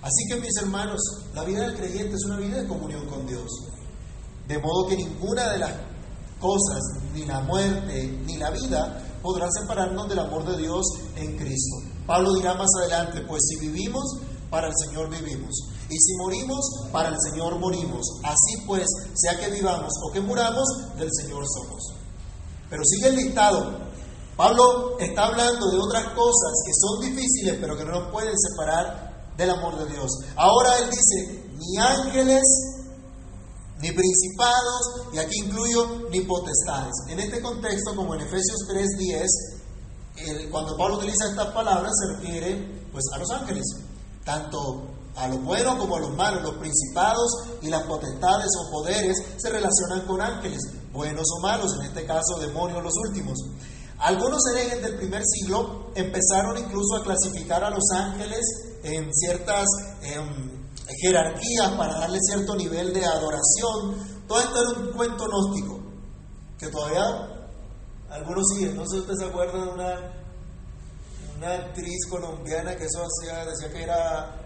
Así 0.01 0.23
que 0.29 0.35
mis 0.39 0.55
hermanos, 0.61 0.99
la 1.33 1.43
vida 1.43 1.61
del 1.61 1.75
creyente 1.75 2.15
es 2.15 2.25
una 2.25 2.37
vida 2.37 2.61
de 2.61 2.67
comunión 2.67 3.07
con 3.07 3.25
Dios. 3.25 3.49
De 4.47 4.59
modo 4.59 4.87
que 4.87 4.97
ninguna 4.97 5.49
de 5.49 5.57
las 5.59 5.73
cosas, 6.39 6.81
ni 7.13 7.25
la 7.25 7.39
muerte, 7.41 8.19
ni 8.25 8.37
la 8.37 8.51
vida, 8.51 9.01
podrá 9.21 9.47
separarnos 9.49 10.07
del 10.07 10.19
amor 10.19 10.45
de 10.45 10.57
Dios 10.57 10.85
en 11.15 11.37
Cristo. 11.37 11.77
Pablo 12.05 12.33
dirá 12.35 12.53
más 12.53 12.69
adelante, 12.81 13.21
pues 13.27 13.41
si 13.47 13.67
vivimos, 13.67 14.03
para 14.51 14.67
el 14.67 14.73
Señor 14.85 15.09
vivimos. 15.09 15.55
Y 15.89 15.97
si 15.99 16.15
morimos, 16.17 16.89
para 16.91 17.09
el 17.09 17.17
Señor 17.19 17.59
morimos. 17.59 18.01
Así 18.23 18.65
pues, 18.65 18.87
sea 19.13 19.39
que 19.39 19.51
vivamos 19.51 19.93
o 20.03 20.11
que 20.11 20.19
muramos, 20.19 20.67
del 20.97 21.09
Señor 21.11 21.43
somos. 21.47 21.93
Pero 22.69 22.83
sigue 22.83 23.07
el 23.09 23.15
listado. 23.15 23.85
Pablo 24.35 24.97
está 24.99 25.27
hablando 25.27 25.69
de 25.71 25.77
otras 25.77 26.13
cosas 26.13 26.51
que 26.65 26.73
son 26.73 27.01
difíciles, 27.01 27.57
pero 27.61 27.77
que 27.77 27.85
no 27.85 27.91
nos 27.91 28.11
pueden 28.11 28.33
separar 28.37 29.31
del 29.37 29.49
amor 29.49 29.77
de 29.77 29.93
Dios. 29.93 30.09
Ahora 30.35 30.79
él 30.79 30.89
dice, 30.89 31.43
ni 31.57 31.77
ángeles, 31.77 32.43
ni 33.79 33.91
principados, 33.91 35.03
y 35.13 35.19
aquí 35.19 35.39
incluyo 35.39 36.09
ni 36.09 36.21
potestades. 36.21 36.93
En 37.09 37.19
este 37.19 37.41
contexto, 37.41 37.95
como 37.95 38.15
en 38.15 38.21
Efesios 38.21 38.65
3:10, 38.67 40.49
cuando 40.49 40.75
Pablo 40.77 40.97
utiliza 40.97 41.29
estas 41.29 41.53
palabras, 41.53 41.91
se 41.93 42.15
refiere 42.15 42.87
pues, 42.91 43.03
a 43.13 43.17
los 43.19 43.29
ángeles, 43.31 43.63
tanto 44.23 44.94
a 45.15 45.27
los 45.27 45.43
buenos 45.43 45.75
como 45.75 45.95
a 45.95 45.99
los 45.99 46.15
malos. 46.15 46.43
Los 46.43 46.55
principados 46.55 47.31
y 47.61 47.69
las 47.69 47.83
potestades 47.83 48.49
o 48.59 48.71
poderes 48.71 49.17
se 49.37 49.49
relacionan 49.49 50.05
con 50.05 50.21
ángeles, 50.21 50.61
buenos 50.91 51.25
o 51.37 51.41
malos, 51.41 51.75
en 51.79 51.85
este 51.87 52.05
caso 52.05 52.37
demonios 52.39 52.83
los 52.83 52.93
últimos. 53.07 53.37
Algunos 53.97 54.41
herejes 54.53 54.81
del 54.81 54.97
primer 54.97 55.23
siglo 55.25 55.91
empezaron 55.95 56.57
incluso 56.57 56.97
a 56.97 57.03
clasificar 57.03 57.63
a 57.63 57.69
los 57.69 57.83
ángeles 57.93 58.41
en 58.83 59.09
ciertas 59.13 59.65
em, 60.01 60.65
jerarquías 61.01 61.71
para 61.77 61.99
darle 61.99 62.19
cierto 62.19 62.55
nivel 62.55 62.93
de 62.93 63.05
adoración. 63.05 64.25
Todo 64.27 64.39
esto 64.41 64.61
era 64.61 64.79
un 64.79 64.91
cuento 64.91 65.25
gnóstico, 65.27 65.79
que 66.59 66.67
todavía 66.67 67.47
algunos 68.09 68.43
siguen. 68.53 68.75
No 68.75 68.83
sé 68.85 68.95
si 68.95 68.99
ustedes 68.99 69.19
se 69.19 69.25
acuerdan 69.25 69.65
de 69.65 69.73
una, 69.73 70.13
una 71.37 71.53
actriz 71.53 72.05
colombiana 72.09 72.75
que 72.75 72.83
eso 72.83 73.01
hacía, 73.01 73.45
decía 73.45 73.71
que 73.71 73.83
era 73.83 74.44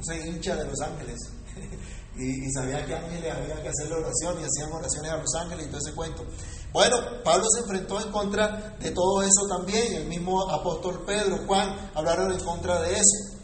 soy 0.00 0.28
hincha 0.28 0.56
de 0.56 0.64
los 0.64 0.80
ángeles. 0.80 1.18
y, 2.18 2.50
sabía 2.52 2.84
que 2.84 2.94
ángeles 2.94 3.32
había 3.32 3.62
que 3.62 3.68
hacerle 3.68 3.94
oración 3.94 4.40
y 4.40 4.44
hacían 4.44 4.72
oraciones 4.72 5.12
a 5.12 5.16
los 5.16 5.34
ángeles 5.34 5.66
y 5.66 5.70
todo 5.70 5.80
ese 5.80 5.94
cuento. 5.94 6.24
Bueno, 6.72 6.96
Pablo 7.24 7.44
se 7.54 7.60
enfrentó 7.60 8.00
en 8.00 8.10
contra 8.10 8.76
de 8.80 8.90
todo 8.90 9.22
eso 9.22 9.46
también. 9.48 9.94
El 9.94 10.06
mismo 10.06 10.50
apóstol 10.50 11.04
Pedro, 11.06 11.38
Juan, 11.46 11.90
hablaron 11.94 12.32
en 12.32 12.40
contra 12.40 12.80
de 12.82 12.94
eso. 12.94 13.38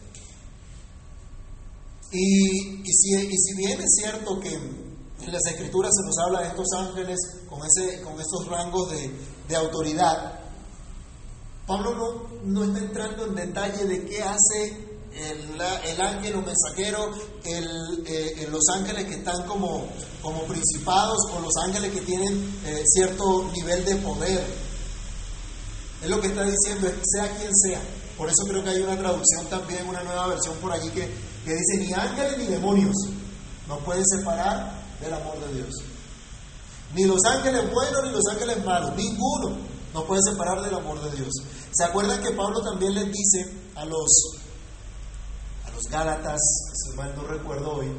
Y, 2.11 2.83
si, 2.93 3.15
y 3.15 3.37
si 3.37 3.55
bien 3.57 3.81
es 3.81 3.95
cierto 4.01 4.39
que 4.39 4.53
en 4.53 5.31
las 5.31 5.45
escrituras 5.47 5.91
se 5.93 6.05
nos 6.05 6.17
habla 6.19 6.41
de 6.41 6.47
estos 6.49 6.67
ángeles 6.77 7.17
con, 7.49 7.59
ese, 7.65 8.01
con 8.01 8.13
esos 8.13 8.47
rangos 8.47 8.91
de, 8.91 9.11
de 9.49 9.55
autoridad, 9.55 10.39
Pablo 11.65 11.95
no, 11.95 12.37
no 12.43 12.63
está 12.63 12.79
entrando 12.79 13.25
en 13.25 13.35
detalle 13.35 13.85
de 13.85 14.05
qué 14.05 14.21
hace 14.21 14.84
el, 15.15 16.01
ángel 16.01 16.35
o 16.35 16.41
mensajero, 16.41 17.11
eh, 17.45 18.47
los 18.51 18.63
ángeles 18.73 19.05
que 19.05 19.15
están 19.15 19.45
como, 19.45 19.87
como 20.21 20.43
principados 20.43 21.17
o 21.33 21.39
los 21.39 21.53
ángeles 21.65 21.91
que 21.91 22.01
tienen 22.01 22.33
eh, 22.65 22.83
cierto 22.85 23.49
nivel 23.53 23.85
de 23.85 23.95
poder. 23.97 24.43
Es 26.01 26.09
lo 26.09 26.19
que 26.19 26.27
está 26.27 26.43
diciendo, 26.43 26.89
sea 27.03 27.29
quien 27.37 27.51
sea. 27.55 27.81
Por 28.17 28.29
eso 28.29 28.43
creo 28.47 28.63
que 28.63 28.69
hay 28.69 28.81
una 28.81 28.97
traducción 28.97 29.45
también, 29.49 29.87
una 29.87 30.03
nueva 30.03 30.27
versión 30.27 30.55
por 30.57 30.71
allí 30.71 30.89
que, 30.89 31.09
que 31.45 31.51
dice, 31.51 31.77
ni 31.79 31.93
ángeles 31.93 32.37
ni 32.37 32.45
demonios 32.45 32.95
nos 33.67 33.79
pueden 33.83 34.05
separar 34.05 34.83
del 35.01 35.13
amor 35.13 35.39
de 35.47 35.55
Dios. 35.55 35.73
Ni 36.93 37.05
los 37.05 37.23
ángeles 37.25 37.71
buenos 37.71 38.03
ni 38.03 38.11
los 38.11 38.23
ángeles 38.31 38.63
malos, 38.63 38.95
ninguno 38.95 39.57
nos 39.93 40.03
puede 40.03 40.21
separar 40.29 40.61
del 40.61 40.75
amor 40.75 41.01
de 41.01 41.17
Dios. 41.17 41.29
¿Se 41.71 41.83
acuerdan 41.83 42.21
que 42.21 42.31
Pablo 42.31 42.61
también 42.61 42.93
les 42.93 43.05
dice 43.05 43.51
a 43.75 43.85
los 43.85 44.44
Gálatas, 45.89 46.41
si 46.73 46.95
mal 46.95 47.13
no 47.15 47.23
recuerdo 47.23 47.75
hoy, 47.75 47.91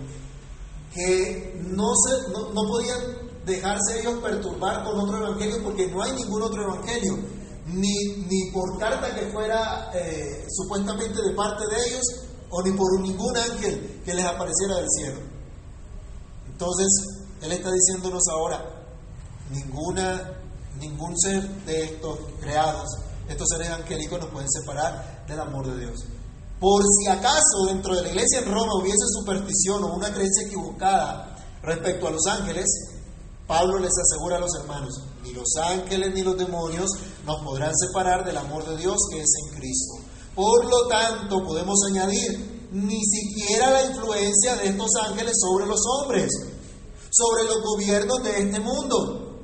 que 0.93 1.61
no, 1.63 1.95
se, 1.95 2.33
no, 2.33 2.63
podían 2.69 3.01
dejarse 3.45 4.01
ellos 4.01 4.19
perturbar 4.23 4.85
con 4.85 4.99
otro 4.99 5.19
evangelio 5.19 5.63
porque 5.63 5.89
no 5.89 6.03
hay 6.03 6.13
ningún 6.13 6.43
otro 6.43 6.63
evangelio, 6.63 7.19
ni, 7.67 7.95
ni 8.29 8.51
por 8.53 8.79
carta 8.79 9.15
que 9.15 9.31
fuera 9.31 9.91
eh, 9.95 10.47
supuestamente 10.51 11.23
de 11.23 11.35
parte 11.35 11.65
de 11.67 11.87
ellos, 11.87 12.05
o 12.51 12.63
ni 12.63 12.73
por 12.73 13.01
ningún 13.01 13.37
ángel 13.37 14.03
que 14.05 14.15
les 14.15 14.25
apareciera 14.25 14.77
del 14.77 14.89
cielo. 14.89 15.21
Entonces, 16.47 16.89
Él 17.43 17.53
está 17.53 17.71
diciéndonos 17.71 18.23
ahora, 18.31 18.65
ninguna, 19.51 20.39
ningún 20.79 21.19
ser 21.19 21.47
de 21.67 21.85
estos 21.85 22.19
creados, 22.41 22.89
estos 23.29 23.49
seres 23.49 23.69
angélicos 23.69 24.21
nos 24.21 24.31
pueden 24.31 24.51
separar 24.51 25.25
del 25.27 25.41
amor 25.41 25.67
de 25.67 25.81
Dios. 25.81 26.05
Por 26.61 26.83
si 26.85 27.09
acaso 27.09 27.67
dentro 27.67 27.95
de 27.95 28.03
la 28.03 28.09
iglesia 28.09 28.39
en 28.39 28.47
Roma 28.47 28.81
hubiese 28.81 29.05
superstición 29.13 29.85
o 29.85 29.95
una 29.95 30.13
creencia 30.13 30.47
equivocada 30.47 31.37
respecto 31.63 32.09
a 32.09 32.11
los 32.11 32.27
ángeles, 32.27 32.67
Pablo 33.47 33.79
les 33.79 33.93
asegura 33.99 34.39
a 34.39 34.41
los 34.41 34.51
hermanos, 34.59 35.03
ni 35.23 35.33
los 35.33 35.55
ángeles 35.63 36.15
ni 36.15 36.23
los 36.23 36.37
demonios 36.37 36.91
nos 37.27 37.43
podrán 37.45 37.73
separar 37.77 38.25
del 38.25 38.39
amor 38.39 38.67
de 38.67 38.77
Dios 38.79 38.97
que 39.11 39.21
es 39.21 39.31
en 39.45 39.59
Cristo. 39.59 39.95
Por 40.35 40.65
lo 40.65 40.89
tanto, 40.89 41.45
podemos 41.45 41.79
añadir, 41.91 42.69
ni 42.73 43.01
siquiera 43.05 43.71
la 43.71 43.85
influencia 43.85 44.57
de 44.57 44.69
estos 44.69 44.91
ángeles 45.07 45.35
sobre 45.39 45.67
los 45.67 45.81
hombres, 45.87 46.31
sobre 47.11 47.45
los 47.45 47.63
gobiernos 47.63 48.23
de 48.23 48.41
este 48.41 48.61
mundo. 48.61 49.41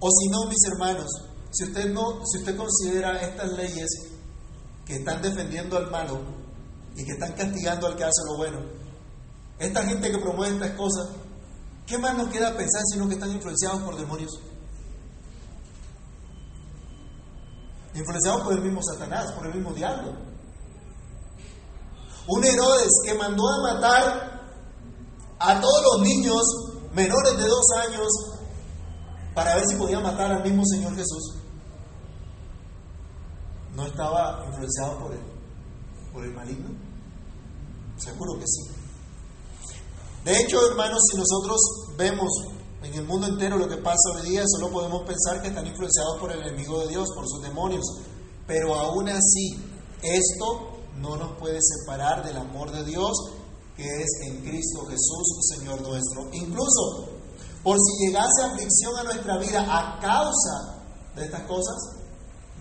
O 0.00 0.10
si 0.10 0.28
no, 0.28 0.46
mis 0.46 0.64
hermanos, 0.70 1.10
si 1.50 1.64
usted 1.64 1.90
no, 1.92 2.20
si 2.24 2.38
usted 2.38 2.56
considera 2.56 3.20
estas 3.20 3.52
leyes 3.52 3.88
que 4.88 4.96
están 4.96 5.20
defendiendo 5.20 5.76
al 5.76 5.90
malo 5.90 6.18
y 6.96 7.04
que 7.04 7.12
están 7.12 7.32
castigando 7.34 7.86
al 7.86 7.94
que 7.94 8.04
hace 8.04 8.22
lo 8.26 8.38
bueno, 8.38 8.58
esta 9.58 9.84
gente 9.84 10.10
que 10.10 10.18
promueve 10.18 10.54
estas 10.54 10.70
cosas, 10.78 11.08
¿qué 11.86 11.98
más 11.98 12.16
nos 12.16 12.28
queda 12.28 12.56
pensar 12.56 12.82
sino 12.90 13.06
que 13.06 13.14
están 13.14 13.30
influenciados 13.30 13.82
por 13.82 13.96
demonios? 13.96 14.32
Influenciados 17.94 18.42
por 18.42 18.54
el 18.54 18.62
mismo 18.62 18.80
Satanás, 18.82 19.30
por 19.32 19.46
el 19.46 19.54
mismo 19.54 19.74
diablo. 19.74 20.14
Un 22.26 22.44
Herodes 22.44 22.92
que 23.04 23.14
mandó 23.14 23.42
a 23.46 23.74
matar 23.74 24.40
a 25.38 25.60
todos 25.60 25.82
los 25.82 26.02
niños 26.02 26.42
menores 26.94 27.36
de 27.36 27.46
dos 27.46 27.66
años 27.86 28.08
para 29.34 29.54
ver 29.54 29.64
si 29.66 29.76
podía 29.76 30.00
matar 30.00 30.32
al 30.32 30.42
mismo 30.42 30.62
Señor 30.64 30.94
Jesús. 30.96 31.34
¿No 33.78 33.86
estaba 33.86 34.44
influenciado 34.44 34.98
por 34.98 35.12
el, 35.12 35.20
por 36.12 36.24
el 36.24 36.34
maligno? 36.34 36.68
Seguro 37.96 38.36
que 38.40 38.44
sí. 38.44 38.62
De 40.24 40.36
hecho, 40.36 40.66
hermanos, 40.68 40.98
si 41.08 41.16
nosotros 41.16 41.60
vemos 41.96 42.28
en 42.82 42.92
el 42.92 43.04
mundo 43.04 43.28
entero 43.28 43.56
lo 43.56 43.68
que 43.68 43.76
pasa 43.76 44.16
hoy 44.16 44.30
día, 44.30 44.42
solo 44.48 44.72
podemos 44.72 45.06
pensar 45.06 45.40
que 45.40 45.48
están 45.48 45.64
influenciados 45.64 46.18
por 46.18 46.32
el 46.32 46.42
enemigo 46.42 46.80
de 46.80 46.88
Dios, 46.88 47.08
por 47.14 47.28
sus 47.28 47.40
demonios. 47.40 47.84
Pero 48.48 48.74
aún 48.74 49.08
así, 49.10 49.54
esto 50.02 50.80
no 50.96 51.16
nos 51.16 51.38
puede 51.38 51.60
separar 51.62 52.26
del 52.26 52.36
amor 52.36 52.72
de 52.72 52.82
Dios 52.82 53.12
que 53.76 53.84
es 53.84 54.08
en 54.26 54.40
Cristo 54.42 54.86
Jesús, 54.86 55.54
Señor 55.56 55.80
nuestro. 55.82 56.28
Incluso, 56.32 57.10
por 57.62 57.76
si 57.78 58.06
llegase 58.06 58.42
aflicción 58.42 58.96
a 58.96 59.04
nuestra 59.04 59.38
vida 59.38 59.60
a 59.60 60.00
causa 60.00 60.82
de 61.14 61.26
estas 61.26 61.42
cosas, 61.42 61.97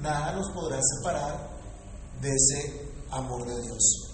nada 0.02 0.34
nos 0.34 0.50
podrá 0.52 0.80
separar 0.82 1.50
de 2.22 2.30
ese 2.30 2.92
amor 3.12 3.46
de 3.48 3.62
Dios. 3.62 4.12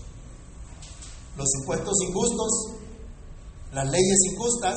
Los 1.35 1.47
impuestos 1.61 1.93
injustos, 2.07 2.51
las 3.71 3.89
leyes 3.89 4.17
injustas, 4.31 4.75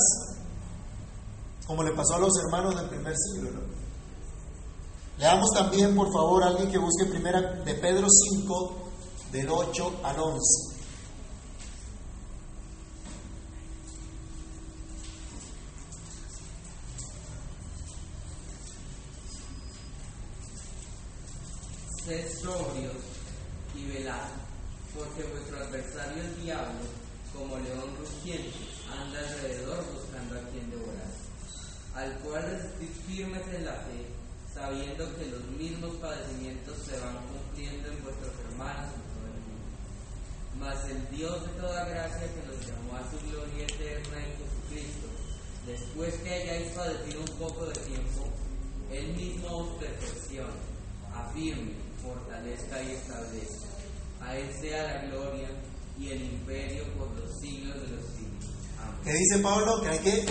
como 1.67 1.83
le 1.83 1.93
pasó 1.93 2.15
a 2.15 2.19
los 2.19 2.33
hermanos 2.39 2.77
del 2.77 2.89
primer 2.89 3.15
siglo. 3.17 3.51
Leamos 5.19 5.51
también, 5.55 5.95
por 5.95 6.13
favor, 6.13 6.43
alguien 6.45 6.71
que 6.71 6.79
busque 6.79 7.07
primera 7.07 7.41
de 7.41 7.75
Pedro 7.75 8.07
5, 8.09 8.77
del 9.33 9.51
8 9.51 10.01
al 10.03 10.21
11. 10.21 10.76
Sed 22.07 22.39
sobrios 22.41 23.03
y 23.75 23.85
velad, 23.91 24.31
porque 24.95 25.25
vuestro 25.25 25.59
adversario 25.59 26.23
el 26.23 26.41
diablo, 26.41 26.87
como 27.35 27.59
león 27.59 27.97
rugiente, 27.99 28.63
anda 28.87 29.19
alrededor 29.19 29.85
buscando 29.93 30.39
a 30.39 30.49
quien 30.53 30.71
devorar, 30.71 31.11
al 31.97 32.17
cual 32.21 32.45
resistid 32.45 33.03
firmes 33.09 33.43
en 33.53 33.65
la 33.65 33.73
fe, 33.73 34.07
sabiendo 34.55 35.17
que 35.17 35.27
los 35.27 35.45
mismos 35.59 35.97
padecimientos 35.97 36.79
se 36.87 36.97
van 37.01 37.19
cumpliendo 37.27 37.89
en 37.89 38.05
vuestros 38.05 38.33
hermanos 38.51 38.87
en 38.87 39.03
todo 39.11 39.27
el 39.27 39.43
mundo. 39.43 39.67
Mas 40.61 40.89
el 40.89 41.11
Dios 41.11 41.43
de 41.43 41.61
toda 41.61 41.89
gracia 41.89 42.33
que 42.33 42.47
nos 42.47 42.67
llamó 42.69 42.95
a 42.95 43.11
su 43.11 43.19
gloria 43.27 43.65
eterna 43.65 44.17
en 44.23 44.31
Jesucristo, 44.39 45.09
después 45.67 46.15
que 46.23 46.31
hayáis 46.31 46.71
padecido 46.71 47.19
un 47.19 47.37
poco 47.37 47.67
de 47.67 47.81
tiempo, 47.81 48.31
Él 48.93 49.09
mismo 49.17 49.59
os 49.59 49.79
perfecciona, 49.81 50.55
afirme, 51.13 51.86
fortalezca 52.07 52.83
y 52.83 52.93
establezca. 52.93 53.67
A 54.21 54.37
Él 54.37 54.51
sea 54.61 54.83
la 54.83 55.07
gloria 55.07 55.49
y 55.99 56.11
el 56.11 56.23
imperio 56.23 56.85
por 56.95 57.11
los 57.17 57.39
siglos 57.41 57.75
de 57.75 57.97
los 57.97 58.05
siglos. 58.07 58.45
Amén. 58.81 59.01
¿Qué 59.05 59.13
dice 59.13 59.39
Pablo? 59.39 59.81
Que 59.83 59.89
hay 59.89 59.99
que 59.99 60.27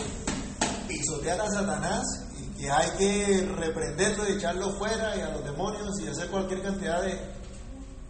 pisotear 0.87 1.41
a 1.41 1.49
Satanás 1.49 2.03
y 2.39 2.59
que 2.59 2.69
hay 2.69 2.89
que 2.97 3.41
reprenderlo 3.55 4.29
y 4.29 4.33
echarlo 4.33 4.77
fuera 4.77 5.15
y 5.15 5.21
a 5.21 5.29
los 5.29 5.43
demonios 5.43 5.99
y 6.01 6.07
hacer 6.07 6.29
cualquier 6.29 6.61
cantidad 6.61 7.01
de, 7.01 7.19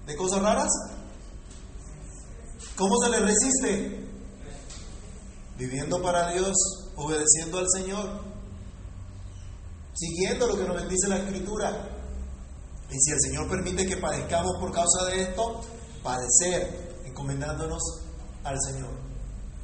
de 0.06 0.16
cosas 0.16 0.42
raras. 0.42 0.70
¿Cómo 2.76 2.98
se 3.04 3.10
le 3.10 3.20
resiste? 3.20 4.06
Viviendo 5.58 6.02
para 6.02 6.32
Dios, 6.34 6.54
obedeciendo 6.98 7.60
al 7.60 7.68
Señor, 7.70 8.22
siguiendo 9.94 10.48
lo 10.48 10.58
que 10.58 10.66
nos 10.66 10.76
bendice 10.76 11.08
la 11.08 11.18
Escritura. 11.20 11.95
Y 12.90 13.00
si 13.00 13.12
el 13.12 13.20
Señor 13.20 13.50
permite 13.50 13.86
que 13.86 13.98
padezcamos 13.98 14.54
por 14.60 14.72
causa 14.72 15.06
de 15.06 15.24
esto, 15.24 15.62
padecer, 16.04 17.02
encomendándonos 17.06 17.82
al 18.44 18.56
Señor. 18.62 18.92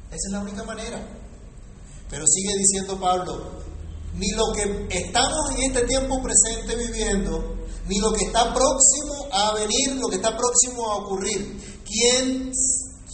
Esa 0.08 0.28
es 0.28 0.32
la 0.32 0.40
única 0.40 0.64
manera. 0.64 1.00
Pero 2.10 2.26
sigue 2.26 2.56
diciendo 2.58 3.00
Pablo, 3.00 3.62
ni 4.14 4.30
lo 4.32 4.52
que 4.54 4.86
estamos 4.98 5.52
en 5.56 5.62
este 5.62 5.86
tiempo 5.86 6.20
presente 6.22 6.76
viviendo, 6.76 7.56
ni 7.88 7.98
lo 7.98 8.12
que 8.12 8.26
está 8.26 8.52
próximo 8.52 9.28
a 9.32 9.54
venir, 9.54 9.96
lo 9.96 10.08
que 10.08 10.16
está 10.16 10.36
próximo 10.36 10.90
a 10.90 10.96
ocurrir. 10.96 11.82
¿Quién, 11.84 12.52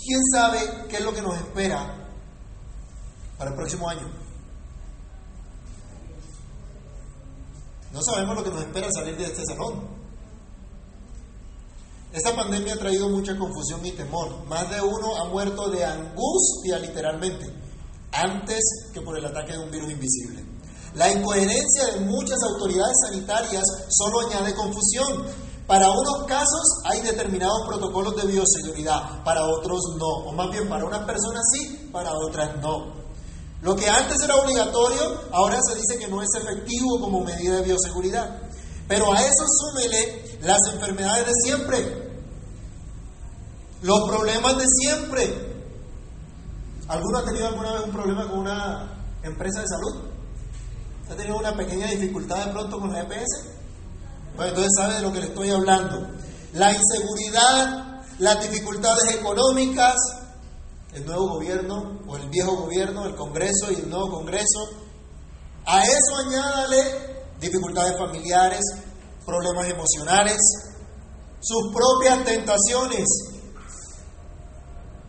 quién 0.04 0.20
sabe 0.32 0.86
qué 0.88 0.96
es 0.96 1.02
lo 1.02 1.14
que 1.14 1.22
nos 1.22 1.36
espera 1.36 2.08
para 3.36 3.50
el 3.50 3.56
próximo 3.56 3.88
año? 3.88 4.10
No 7.92 8.02
sabemos 8.02 8.36
lo 8.36 8.44
que 8.44 8.50
nos 8.50 8.62
espera 8.62 8.86
al 8.86 8.92
salir 8.92 9.16
de 9.16 9.24
este 9.24 9.44
salón. 9.44 9.97
Esta 12.12 12.34
pandemia 12.34 12.74
ha 12.74 12.78
traído 12.78 13.10
mucha 13.10 13.36
confusión 13.36 13.84
y 13.84 13.92
temor. 13.92 14.44
Más 14.46 14.70
de 14.70 14.80
uno 14.80 15.16
ha 15.16 15.24
muerto 15.24 15.68
de 15.68 15.84
angustia 15.84 16.78
literalmente, 16.78 17.52
antes 18.12 18.60
que 18.94 19.02
por 19.02 19.18
el 19.18 19.26
ataque 19.26 19.52
de 19.52 19.58
un 19.58 19.70
virus 19.70 19.90
invisible. 19.90 20.42
La 20.94 21.12
incoherencia 21.12 21.86
de 21.92 22.00
muchas 22.00 22.38
autoridades 22.42 22.96
sanitarias 23.06 23.62
solo 23.90 24.20
añade 24.26 24.54
confusión. 24.54 25.26
Para 25.66 25.90
unos 25.90 26.24
casos 26.26 26.80
hay 26.84 27.02
determinados 27.02 27.66
protocolos 27.66 28.16
de 28.16 28.26
bioseguridad, 28.26 29.22
para 29.22 29.44
otros 29.44 29.78
no. 29.98 30.30
O 30.30 30.32
más 30.32 30.50
bien, 30.50 30.66
para 30.66 30.86
unas 30.86 31.04
personas 31.04 31.42
sí, 31.52 31.90
para 31.92 32.14
otras 32.14 32.56
no. 32.62 32.96
Lo 33.60 33.76
que 33.76 33.86
antes 33.86 34.18
era 34.22 34.36
obligatorio, 34.36 35.20
ahora 35.30 35.58
se 35.60 35.74
dice 35.74 35.98
que 35.98 36.08
no 36.08 36.22
es 36.22 36.28
efectivo 36.34 37.00
como 37.00 37.20
medida 37.20 37.56
de 37.56 37.62
bioseguridad. 37.64 38.40
Pero 38.88 39.12
a 39.12 39.20
eso 39.20 39.44
súmele 39.46 40.27
las 40.42 40.58
enfermedades 40.72 41.26
de 41.26 41.32
siempre, 41.44 42.10
los 43.82 44.08
problemas 44.08 44.58
de 44.58 44.64
siempre. 44.66 45.48
¿Alguno 46.88 47.18
ha 47.18 47.24
tenido 47.24 47.48
alguna 47.48 47.72
vez 47.72 47.82
un 47.84 47.92
problema 47.92 48.28
con 48.28 48.38
una 48.40 49.04
empresa 49.22 49.60
de 49.60 49.66
salud? 49.68 50.08
¿Ha 51.10 51.14
tenido 51.14 51.38
una 51.38 51.54
pequeña 51.54 51.86
dificultad 51.88 52.46
de 52.46 52.52
pronto 52.52 52.78
con 52.78 52.92
la 52.92 53.00
EPS? 53.00 53.44
Bueno, 54.36 54.50
entonces 54.50 54.72
sabe 54.76 54.94
de 54.94 55.02
lo 55.02 55.12
que 55.12 55.20
le 55.20 55.26
estoy 55.26 55.50
hablando. 55.50 56.06
La 56.54 56.72
inseguridad, 56.72 58.02
las 58.18 58.40
dificultades 58.48 59.14
económicas, 59.14 59.96
el 60.94 61.04
nuevo 61.04 61.34
gobierno 61.34 62.00
o 62.06 62.16
el 62.16 62.28
viejo 62.28 62.56
gobierno, 62.56 63.04
el 63.06 63.14
Congreso 63.14 63.70
y 63.70 63.74
el 63.74 63.90
nuevo 63.90 64.10
Congreso. 64.10 64.70
A 65.66 65.82
eso 65.82 66.16
añádale 66.26 67.24
dificultades 67.40 67.96
familiares, 67.98 68.60
problemas 69.28 69.68
emocionales, 69.68 70.38
sus 71.40 71.72
propias 71.74 72.24
tentaciones. 72.24 73.06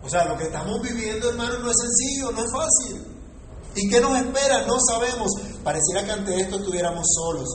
O 0.04 0.10
sea, 0.10 0.26
lo 0.26 0.38
que 0.38 0.46
estamos 0.46 0.82
viviendo, 0.82 1.30
hermano, 1.30 1.60
no 1.60 1.72
es 1.72 1.78
sencillo, 1.78 2.32
no 2.32 2.44
es 2.44 2.52
fácil. 2.52 3.20
¿Y 3.76 3.90
qué 3.90 4.02
nos 4.02 4.18
espera? 4.18 4.66
No 4.66 4.76
sabemos. 4.80 5.32
Pareciera 5.64 6.04
que 6.04 6.12
ante 6.12 6.40
esto 6.40 6.58
estuviéramos 6.58 7.06
solos. 7.14 7.48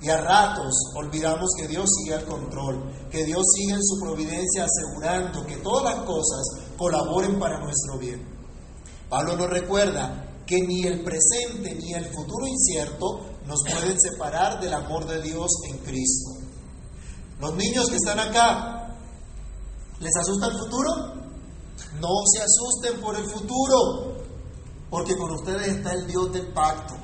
Y 0.00 0.08
a 0.08 0.18
ratos 0.18 0.74
olvidamos 0.94 1.50
que 1.58 1.68
Dios 1.68 1.88
sigue 1.98 2.14
al 2.14 2.24
control, 2.24 3.08
que 3.10 3.24
Dios 3.24 3.42
sigue 3.54 3.74
en 3.74 3.82
su 3.82 3.98
providencia 3.98 4.64
asegurando 4.64 5.44
que 5.46 5.56
todas 5.56 5.96
las 5.96 6.04
cosas 6.04 6.42
colaboren 6.76 7.38
para 7.38 7.58
nuestro 7.58 7.98
bien. 7.98 8.26
Pablo 9.08 9.36
nos 9.36 9.50
recuerda 9.50 10.26
que 10.46 10.60
ni 10.60 10.84
el 10.84 11.02
presente 11.02 11.74
ni 11.74 11.94
el 11.94 12.04
futuro 12.06 12.46
incierto 12.46 13.35
nos 13.46 13.62
pueden 13.70 13.98
separar 14.00 14.60
del 14.60 14.74
amor 14.74 15.06
de 15.06 15.22
Dios 15.22 15.50
en 15.68 15.78
Cristo. 15.78 16.30
Los 17.40 17.54
niños 17.54 17.88
que 17.88 17.96
están 17.96 18.18
acá, 18.18 18.96
¿les 20.00 20.16
asusta 20.16 20.46
el 20.46 20.58
futuro? 20.58 20.90
No 22.00 22.08
se 22.32 22.42
asusten 22.42 23.00
por 23.00 23.16
el 23.16 23.24
futuro, 23.30 24.16
porque 24.90 25.16
con 25.16 25.30
ustedes 25.32 25.68
está 25.68 25.92
el 25.92 26.06
Dios 26.06 26.32
del 26.32 26.52
pacto, 26.52 26.94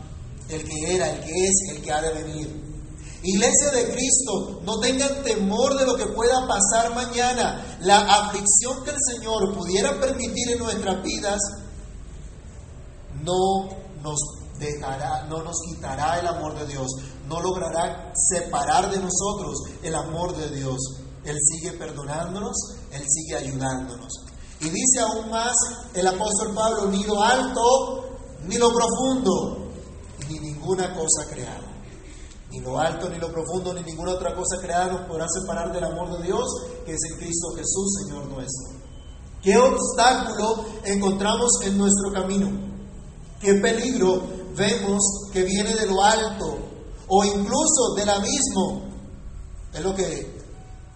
el 0.49 0.65
que 0.65 0.95
era, 0.95 1.11
el 1.11 1.21
que 1.25 1.31
es, 1.31 1.77
el 1.77 1.83
que 1.83 1.93
ha 1.93 2.03
de 2.03 2.23
venir. 2.23 2.73
Iglesia 3.25 3.71
de 3.71 3.93
Cristo, 3.93 4.63
no 4.65 4.81
tengan 4.81 5.23
temor 5.23 5.79
de 5.79 5.87
lo 5.87 5.95
que 5.95 6.07
pueda 6.07 6.49
pasar 6.49 6.93
mañana. 6.93 7.79
La 7.81 7.99
aflicción 7.99 8.83
que 8.83 8.91
el 8.91 8.97
Señor 8.99 9.55
pudiera 9.55 10.01
permitir 10.01 10.51
en 10.51 10.59
nuestras 10.59 11.03
vidas 11.05 11.41
no 13.23 13.69
nos 14.03 14.42
dejará, 14.63 15.27
no 15.29 15.43
nos 15.43 15.57
quitará 15.69 16.19
el 16.21 16.27
amor 16.27 16.59
de 16.59 16.67
Dios, 16.67 16.87
no 17.29 17.41
logrará 17.41 18.13
separar 18.15 18.91
de 18.91 18.99
nosotros 18.99 19.63
el 19.83 19.95
amor 19.95 20.37
de 20.37 20.49
Dios. 20.57 20.79
Él 21.25 21.37
sigue 21.41 21.73
perdonándonos, 21.73 22.57
Él 22.93 23.03
sigue 23.07 23.37
ayudándonos. 23.37 24.13
Y 24.61 24.71
dice 24.71 25.01
aún 25.01 25.31
más 25.31 25.55
el 25.95 26.07
apóstol 26.07 26.55
Pablo, 26.55 26.87
ni 26.87 27.05
lo 27.05 27.23
alto, 27.23 28.17
ni 28.47 28.57
lo 28.57 28.71
profundo, 28.71 29.69
ni 30.29 30.39
ninguna 30.39 30.95
cosa 30.95 31.29
creada. 31.29 31.69
Ni 32.51 32.61
lo 32.61 32.79
alto, 32.79 33.09
ni 33.09 33.19
lo 33.19 33.33
profundo, 33.33 33.73
ni 33.73 33.83
ninguna 33.83 34.13
otra 34.13 34.35
cosa 34.35 34.61
creada 34.61 34.93
nos 34.93 35.09
podrá 35.09 35.27
separar 35.29 35.73
del 35.73 35.85
amor 35.85 36.19
de 36.19 36.27
Dios 36.27 36.45
que 36.85 36.93
es 36.93 37.01
en 37.11 37.19
Cristo 37.19 37.49
Jesús, 37.57 38.05
Señor 38.05 38.27
nuestro. 38.27 38.83
¿Qué 39.43 39.57
obstáculo 39.57 40.67
encontramos 40.85 41.51
en 41.65 41.79
nuestro 41.79 42.13
camino? 42.13 42.51
¿Qué 43.41 43.55
peligro 43.55 44.23
vemos 44.57 45.01
que 45.33 45.43
viene 45.43 45.75
de 45.75 45.87
lo 45.87 46.03
alto 46.03 46.59
o 47.09 47.25
incluso 47.25 47.95
del 47.97 48.09
abismo? 48.09 48.83
Es 49.73 49.81
lo 49.81 49.95
que 49.95 50.43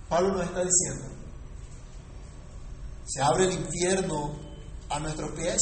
Pablo 0.09 0.35
nos 0.35 0.47
está 0.47 0.64
diciendo. 0.64 1.05
Se 3.07 3.23
abre 3.23 3.45
el 3.45 3.53
infierno 3.53 4.37
a 4.88 4.99
nuestros 5.01 5.31
pies. 5.33 5.61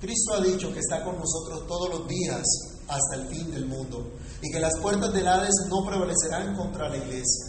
Cristo 0.00 0.34
ha 0.34 0.40
dicho 0.40 0.72
que 0.72 0.80
está 0.80 1.02
con 1.02 1.16
nosotros 1.16 1.66
todos 1.66 1.90
los 1.90 2.08
días 2.08 2.42
hasta 2.88 3.16
el 3.16 3.28
fin 3.28 3.50
del 3.50 3.66
mundo 3.66 4.12
y 4.42 4.50
que 4.52 4.60
las 4.60 4.78
puertas 4.80 5.12
del 5.12 5.26
Hades 5.26 5.54
no 5.68 5.84
prevalecerán 5.84 6.54
contra 6.54 6.88
la 6.88 6.98
iglesia. 6.98 7.46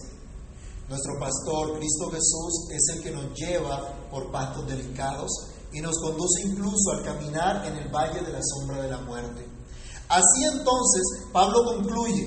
Nuestro 0.87 1.19
pastor, 1.19 1.77
Cristo 1.77 2.09
Jesús, 2.09 2.69
es 2.71 2.95
el 2.95 3.03
que 3.03 3.11
nos 3.11 3.33
lleva 3.33 4.09
por 4.09 4.31
pastos 4.31 4.65
delicados 4.67 5.29
y 5.73 5.81
nos 5.81 5.97
conduce 5.99 6.43
incluso 6.45 6.91
al 6.91 7.03
caminar 7.03 7.65
en 7.65 7.75
el 7.77 7.89
valle 7.89 8.21
de 8.21 8.31
la 8.31 8.41
sombra 8.41 8.81
de 8.81 8.89
la 8.89 8.99
muerte. 8.99 9.47
Así 10.09 10.43
entonces, 10.51 11.03
Pablo 11.33 11.65
concluye, 11.65 12.25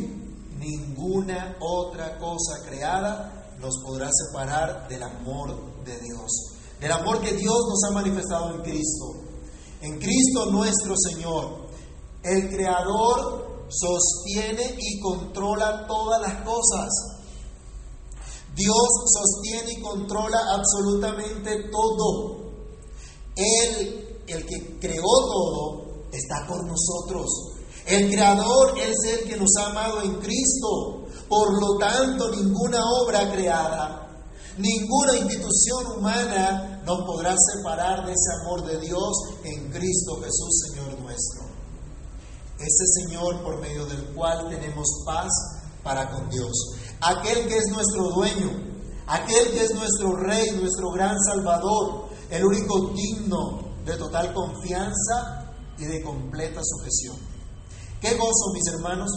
ninguna 0.58 1.56
otra 1.60 2.18
cosa 2.18 2.62
creada 2.68 3.56
nos 3.58 3.74
podrá 3.82 4.10
separar 4.12 4.88
del 4.88 5.02
amor 5.02 5.84
de 5.84 5.98
Dios, 6.00 6.30
del 6.80 6.92
amor 6.92 7.20
que 7.20 7.32
Dios 7.32 7.58
nos 7.68 7.84
ha 7.84 7.94
manifestado 7.94 8.54
en 8.54 8.62
Cristo. 8.62 9.06
En 9.80 9.98
Cristo 9.98 10.50
nuestro 10.50 10.94
Señor, 10.96 11.68
el 12.22 12.50
Creador 12.50 13.66
sostiene 13.70 14.76
y 14.78 15.00
controla 15.00 15.86
todas 15.86 16.20
las 16.20 16.42
cosas. 16.42 16.88
Dios 18.54 18.88
sostiene 19.06 19.72
y 19.72 19.80
controla 19.80 20.38
absolutamente 20.54 21.70
todo. 21.70 22.39
Él, 23.40 24.22
el 24.26 24.46
que 24.46 24.78
creó 24.78 25.02
todo, 25.02 26.04
está 26.12 26.46
por 26.46 26.64
nosotros. 26.66 27.26
El 27.86 28.10
Creador 28.10 28.78
es 28.78 28.96
el 29.12 29.28
que 29.28 29.36
nos 29.36 29.50
ha 29.58 29.70
amado 29.70 30.02
en 30.02 30.14
Cristo. 30.16 31.06
Por 31.28 31.60
lo 31.60 31.78
tanto, 31.78 32.30
ninguna 32.30 32.80
obra 33.02 33.30
creada, 33.32 34.08
ninguna 34.58 35.16
institución 35.16 35.98
humana 35.98 36.82
nos 36.84 37.06
podrá 37.06 37.34
separar 37.36 38.04
de 38.04 38.12
ese 38.12 38.42
amor 38.42 38.66
de 38.66 38.80
Dios 38.80 39.12
en 39.44 39.70
Cristo 39.70 40.20
Jesús, 40.20 40.68
Señor 40.68 41.00
nuestro. 41.00 41.42
Ese 42.58 42.84
Señor 43.02 43.42
por 43.42 43.60
medio 43.60 43.86
del 43.86 44.04
cual 44.14 44.48
tenemos 44.50 44.86
paz 45.06 45.30
para 45.82 46.10
con 46.10 46.28
Dios. 46.28 46.52
Aquel 47.00 47.46
que 47.48 47.56
es 47.56 47.66
nuestro 47.72 48.10
dueño, 48.10 48.50
aquel 49.06 49.50
que 49.52 49.64
es 49.64 49.74
nuestro 49.74 50.16
Rey, 50.16 50.50
nuestro 50.60 50.90
gran 50.90 51.16
Salvador, 51.20 52.09
el 52.30 52.44
único 52.44 52.92
digno 52.94 53.70
de 53.84 53.96
total 53.96 54.32
confianza 54.32 55.52
y 55.78 55.84
de 55.84 56.02
completa 56.02 56.60
sujeción. 56.62 57.16
Qué 58.00 58.14
gozo, 58.14 58.52
mis 58.54 58.66
hermanos, 58.68 59.10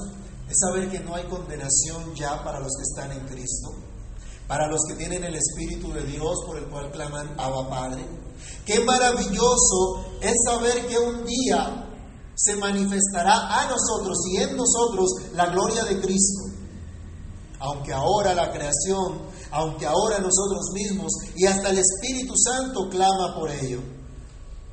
es 0.50 0.58
saber 0.60 0.90
que 0.90 1.00
no 1.00 1.16
hay 1.16 1.24
condenación 1.26 2.14
ya 2.16 2.44
para 2.44 2.60
los 2.60 2.72
que 2.76 2.84
están 2.84 3.12
en 3.12 3.26
Cristo, 3.28 3.70
para 4.48 4.68
los 4.68 4.82
que 4.88 4.96
tienen 4.96 5.24
el 5.24 5.36
Espíritu 5.36 5.92
de 5.94 6.04
Dios 6.04 6.40
por 6.46 6.58
el 6.58 6.66
cual 6.66 6.92
claman 6.92 7.36
Abba 7.38 7.70
Padre. 7.70 8.06
Qué 8.66 8.84
maravilloso 8.84 10.06
es 10.22 10.34
saber 10.46 10.88
que 10.88 10.98
un 10.98 11.26
día 11.26 11.90
se 12.36 12.56
manifestará 12.56 13.62
a 13.62 13.68
nosotros 13.68 14.18
y 14.32 14.38
en 14.38 14.58
nosotros 14.58 15.12
la 15.34 15.48
gloria 15.48 15.84
de 15.86 16.02
Cristo. 16.02 16.44
Aunque 17.60 17.94
ahora 17.94 18.34
la 18.34 18.52
creación, 18.52 19.22
aunque 19.54 19.86
ahora 19.86 20.18
nosotros 20.18 20.72
mismos 20.74 21.12
y 21.36 21.46
hasta 21.46 21.70
el 21.70 21.78
Espíritu 21.78 22.34
Santo 22.36 22.90
clama 22.90 23.36
por 23.36 23.52
ello, 23.52 23.82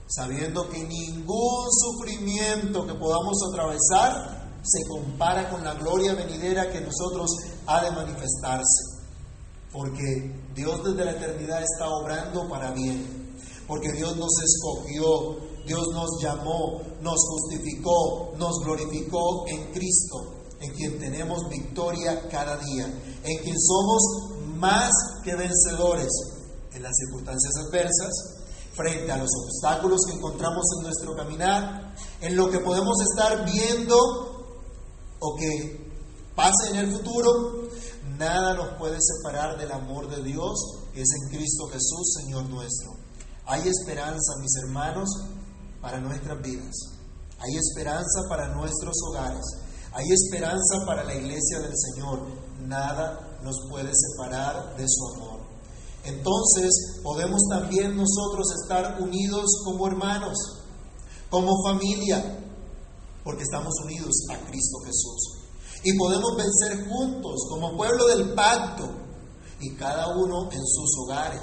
sabiendo 0.08 0.68
que 0.70 0.82
ningún 0.82 1.66
sufrimiento 1.70 2.86
que 2.86 2.94
podamos 2.94 3.36
atravesar 3.52 4.40
se 4.62 4.88
compara 4.88 5.50
con 5.50 5.62
la 5.62 5.74
gloria 5.74 6.14
venidera 6.14 6.70
que 6.72 6.80
nosotros 6.80 7.30
ha 7.66 7.84
de 7.84 7.90
manifestarse. 7.90 9.00
Porque 9.70 10.34
Dios 10.54 10.82
desde 10.82 11.04
la 11.04 11.12
eternidad 11.12 11.62
está 11.62 11.88
obrando 11.88 12.48
para 12.48 12.72
bien. 12.72 13.36
Porque 13.68 13.92
Dios 13.92 14.16
nos 14.16 14.32
escogió, 14.42 15.36
Dios 15.66 15.86
nos 15.92 16.22
llamó, 16.22 16.80
nos 17.02 17.18
justificó, 17.28 18.32
nos 18.36 18.58
glorificó 18.64 19.46
en 19.46 19.72
Cristo, 19.72 20.40
en 20.60 20.74
quien 20.74 20.98
tenemos 20.98 21.48
victoria 21.48 22.28
cada 22.28 22.56
día, 22.56 22.86
en 23.22 23.38
quien 23.44 23.56
somos 23.60 24.39
más 24.60 24.92
que 25.24 25.34
vencedores 25.34 26.10
en 26.72 26.82
las 26.82 26.92
circunstancias 26.94 27.52
adversas, 27.66 28.40
frente 28.74 29.10
a 29.10 29.16
los 29.16 29.30
obstáculos 29.44 30.00
que 30.06 30.16
encontramos 30.16 30.64
en 30.78 30.84
nuestro 30.84 31.16
caminar, 31.16 31.94
en 32.20 32.36
lo 32.36 32.50
que 32.50 32.60
podemos 32.60 32.96
estar 33.10 33.44
viendo 33.44 33.96
o 35.18 35.36
que 35.36 35.90
pase 36.36 36.70
en 36.70 36.76
el 36.76 36.92
futuro, 36.92 37.68
nada 38.18 38.54
nos 38.54 38.78
puede 38.78 38.98
separar 39.00 39.58
del 39.58 39.72
amor 39.72 40.08
de 40.08 40.22
Dios 40.22 40.80
que 40.92 41.02
es 41.02 41.08
en 41.22 41.36
Cristo 41.36 41.66
Jesús, 41.68 42.14
Señor 42.20 42.44
nuestro. 42.48 42.92
Hay 43.46 43.66
esperanza, 43.66 44.34
mis 44.40 44.54
hermanos, 44.62 45.08
para 45.80 46.00
nuestras 46.00 46.40
vidas. 46.42 46.74
Hay 47.38 47.56
esperanza 47.56 48.20
para 48.28 48.54
nuestros 48.54 48.94
hogares. 49.08 49.44
Hay 49.92 50.06
esperanza 50.10 50.84
para 50.86 51.04
la 51.04 51.14
iglesia 51.14 51.60
del 51.60 51.74
Señor. 51.76 52.26
Nada 52.60 53.29
nos 53.42 53.56
puede 53.68 53.90
separar 53.94 54.76
de 54.76 54.84
su 54.88 55.14
amor. 55.14 55.40
Entonces 56.04 57.00
podemos 57.02 57.40
también 57.50 57.96
nosotros 57.96 58.46
estar 58.62 59.00
unidos 59.00 59.44
como 59.64 59.86
hermanos, 59.86 60.36
como 61.28 61.62
familia, 61.62 62.38
porque 63.22 63.42
estamos 63.42 63.74
unidos 63.84 64.12
a 64.30 64.38
Cristo 64.46 64.78
Jesús. 64.84 65.40
Y 65.82 65.96
podemos 65.96 66.36
vencer 66.36 66.88
juntos 66.88 67.46
como 67.48 67.76
pueblo 67.76 68.06
del 68.06 68.34
pacto 68.34 68.88
y 69.60 69.74
cada 69.76 70.08
uno 70.16 70.50
en 70.50 70.66
sus 70.66 70.90
hogares. 71.04 71.42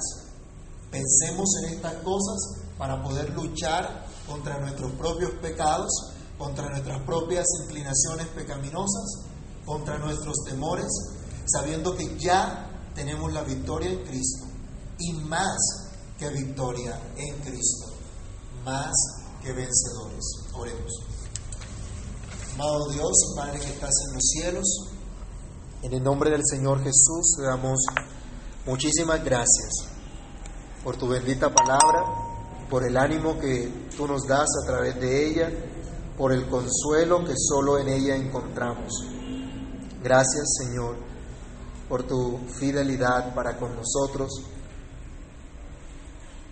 Pensemos 0.92 1.50
en 1.64 1.74
estas 1.76 1.94
cosas 2.04 2.62
para 2.78 3.02
poder 3.04 3.30
luchar 3.32 4.06
contra 4.28 4.60
nuestros 4.60 4.92
propios 4.94 5.32
pecados, 5.42 5.90
contra 6.38 6.70
nuestras 6.70 7.02
propias 7.04 7.46
inclinaciones 7.64 8.28
pecaminosas, 8.30 9.24
contra 9.66 9.98
nuestros 9.98 10.36
temores, 10.46 10.88
sabiendo 11.48 11.96
que 11.96 12.18
ya 12.18 12.70
tenemos 12.94 13.32
la 13.32 13.44
victoria 13.44 13.90
en 13.90 14.04
Cristo 14.04 14.46
y 15.00 15.14
más 15.14 15.58
que 16.18 16.30
victoria 16.30 17.00
en 17.16 17.36
Cristo, 17.40 17.94
más 18.66 18.92
que 19.42 19.54
vencedores. 19.54 20.24
Oremos. 20.54 20.92
Amado 22.56 22.90
Dios 22.92 23.36
Padre 23.36 23.60
que 23.60 23.68
estás 23.68 23.94
en 24.08 24.14
los 24.16 24.24
cielos, 24.24 24.90
en 25.84 25.94
el 25.94 26.04
nombre 26.04 26.32
del 26.32 26.42
Señor 26.44 26.80
Jesús 26.80 27.36
te 27.38 27.44
damos 27.44 27.80
muchísimas 28.66 29.24
gracias 29.24 29.88
por 30.84 30.98
tu 30.98 31.08
bendita 31.08 31.54
palabra, 31.54 32.04
por 32.68 32.84
el 32.84 32.98
ánimo 32.98 33.40
que 33.40 33.88
tú 33.96 34.08
nos 34.08 34.26
das 34.26 34.48
a 34.64 34.66
través 34.66 35.00
de 35.00 35.28
ella, 35.28 35.52
por 36.18 36.34
el 36.34 36.50
consuelo 36.50 37.24
que 37.24 37.36
solo 37.38 37.78
en 37.78 37.90
ella 37.90 38.16
encontramos. 38.16 38.92
Gracias 40.02 40.46
Señor 40.58 41.07
por 41.88 42.04
tu 42.04 42.40
fidelidad 42.60 43.34
para 43.34 43.58
con 43.58 43.76
nosotros. 43.76 44.30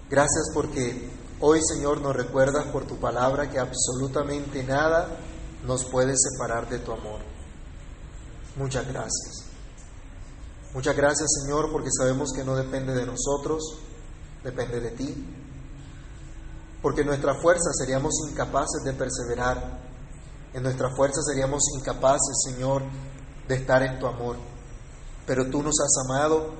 Gracias 0.10 0.52
porque 0.54 1.10
hoy 1.40 1.60
Señor 1.64 2.02
nos 2.02 2.16
recuerdas 2.16 2.66
por 2.68 2.86
tu 2.86 2.98
palabra 2.98 3.50
que 3.50 3.60
absolutamente 3.60 4.64
nada 4.64 5.10
nos 5.66 5.84
puede 5.86 6.14
separar 6.16 6.70
de 6.70 6.80
tu 6.80 6.92
amor. 6.92 7.20
Muchas 8.56 8.88
gracias. 8.88 9.46
Muchas 10.74 10.96
gracias 10.96 11.28
Señor 11.42 11.72
porque 11.72 11.90
sabemos 11.92 12.32
que 12.36 12.44
no 12.44 12.56
depende 12.56 12.94
de 12.94 13.06
nosotros, 13.06 13.80
depende 14.44 14.80
de 14.80 14.92
ti. 14.92 15.26
Porque 16.82 17.02
en 17.02 17.08
nuestra 17.08 17.34
fuerza 17.42 17.72
seríamos 17.74 18.14
incapaces 18.30 18.84
de 18.84 18.94
perseverar. 18.94 19.80
En 20.54 20.64
nuestra 20.64 20.90
fuerza 20.96 21.20
seríamos 21.24 21.64
incapaces, 21.80 22.44
Señor, 22.48 22.84
de 23.48 23.56
estar 23.56 23.82
en 23.82 24.00
tu 24.00 24.06
amor. 24.06 24.38
Pero 25.26 25.50
tú 25.50 25.64
nos 25.64 25.76
has 25.80 26.06
amado 26.06 26.54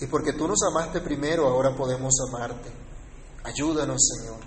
y 0.00 0.06
porque 0.06 0.32
tú 0.32 0.46
nos 0.48 0.62
amaste 0.62 1.00
primero, 1.00 1.46
ahora 1.46 1.74
podemos 1.76 2.14
amarte. 2.28 2.70
Ayúdanos, 3.44 4.00
Señor. 4.16 4.40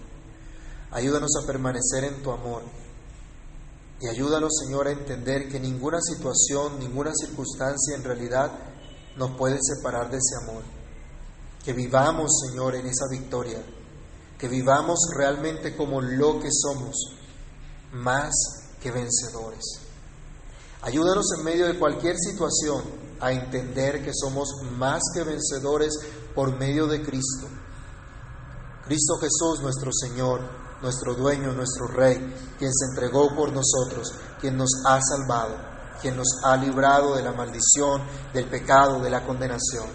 Ayúdanos 0.92 1.32
a 1.42 1.48
permanecer 1.48 2.04
en 2.04 2.22
tu 2.22 2.32
amor. 2.32 2.64
Y 4.00 4.08
ayúdanos, 4.08 4.52
Señor, 4.64 4.88
a 4.88 4.92
entender 4.92 5.50
que 5.50 5.60
ninguna 5.60 6.00
situación, 6.02 6.80
ninguna 6.80 7.12
circunstancia 7.16 7.96
en 7.96 8.04
realidad 8.04 8.52
nos 9.16 9.36
puede 9.38 9.58
separar 9.62 10.12
de 10.12 10.18
ese 10.18 10.36
amor. 10.44 10.64
Que 11.64 11.74
vivamos, 11.74 12.32
Señor, 12.48 12.76
en 12.76 12.86
esa 12.86 13.06
victoria. 13.10 13.64
Que 14.38 14.48
vivamos 14.48 15.00
realmente 15.16 15.76
como 15.76 16.00
lo 16.02 16.40
que 16.40 16.50
somos, 16.52 16.96
más 17.94 18.34
que 18.82 18.92
vencedores. 18.92 19.64
Ayúdanos 20.84 21.26
en 21.38 21.44
medio 21.44 21.66
de 21.66 21.80
cualquier 21.80 22.16
situación 22.18 23.07
a 23.20 23.32
entender 23.32 24.04
que 24.04 24.12
somos 24.14 24.50
más 24.78 25.02
que 25.14 25.24
vencedores 25.24 25.94
por 26.36 26.58
medio 26.58 26.88
de 26.88 27.02
Cristo. 27.02 27.48
Cristo 28.86 29.16
Jesús, 29.20 29.62
nuestro 29.62 29.92
Señor, 29.92 30.42
nuestro 30.82 31.16
dueño, 31.16 31.52
nuestro 31.52 31.88
Rey, 31.88 32.18
quien 32.58 32.72
se 32.74 32.86
entregó 32.92 33.36
por 33.36 33.52
nosotros, 33.52 34.14
quien 34.40 34.58
nos 34.58 34.70
ha 34.86 35.00
salvado, 35.02 35.56
quien 36.02 36.16
nos 36.16 36.28
ha 36.44 36.56
librado 36.56 37.16
de 37.16 37.24
la 37.24 37.34
maldición, 37.34 38.02
del 38.34 38.46
pecado, 38.46 39.00
de 39.00 39.10
la 39.10 39.26
condenación. 39.26 39.88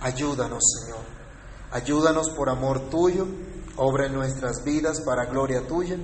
Ayúdanos, 0.00 0.62
Señor. 0.80 1.00
Ayúdanos 1.70 2.30
por 2.30 2.48
amor 2.48 2.90
tuyo, 2.90 3.26
obra 3.76 4.06
en 4.06 4.14
nuestras 4.14 4.64
vidas 4.64 5.00
para 5.02 5.26
gloria 5.26 5.66
tuya. 5.66 5.96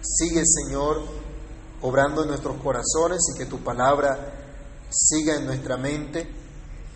Sigue, 0.00 0.42
Señor, 0.44 1.02
obrando 1.82 2.22
en 2.22 2.28
nuestros 2.28 2.56
corazones 2.62 3.20
y 3.34 3.38
que 3.38 3.46
tu 3.46 3.58
palabra 3.58 4.37
siga 4.90 5.36
en 5.36 5.46
nuestra 5.46 5.76
mente. 5.76 6.26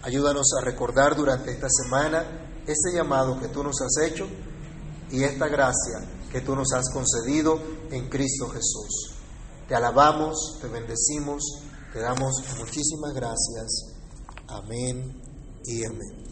Ayúdanos 0.03 0.53
a 0.59 0.64
recordar 0.64 1.16
durante 1.16 1.53
esta 1.53 1.68
semana 1.68 2.24
ese 2.66 2.95
llamado 2.95 3.38
que 3.40 3.49
tú 3.49 3.62
nos 3.62 3.80
has 3.80 4.05
hecho 4.05 4.26
y 5.11 5.22
esta 5.24 5.49
gracia 5.49 6.01
que 6.30 6.40
tú 6.40 6.57
nos 6.57 6.72
has 6.72 6.90
concedido 6.90 7.61
en 7.90 8.09
Cristo 8.09 8.49
Jesús. 8.49 9.16
Te 9.68 9.74
alabamos, 9.74 10.59
te 10.61 10.68
bendecimos, 10.68 11.43
te 11.93 12.01
damos 12.01 12.43
muchísimas 12.59 13.12
gracias. 13.14 13.95
Amén 14.49 15.20
y 15.64 15.84
amén. 15.84 16.20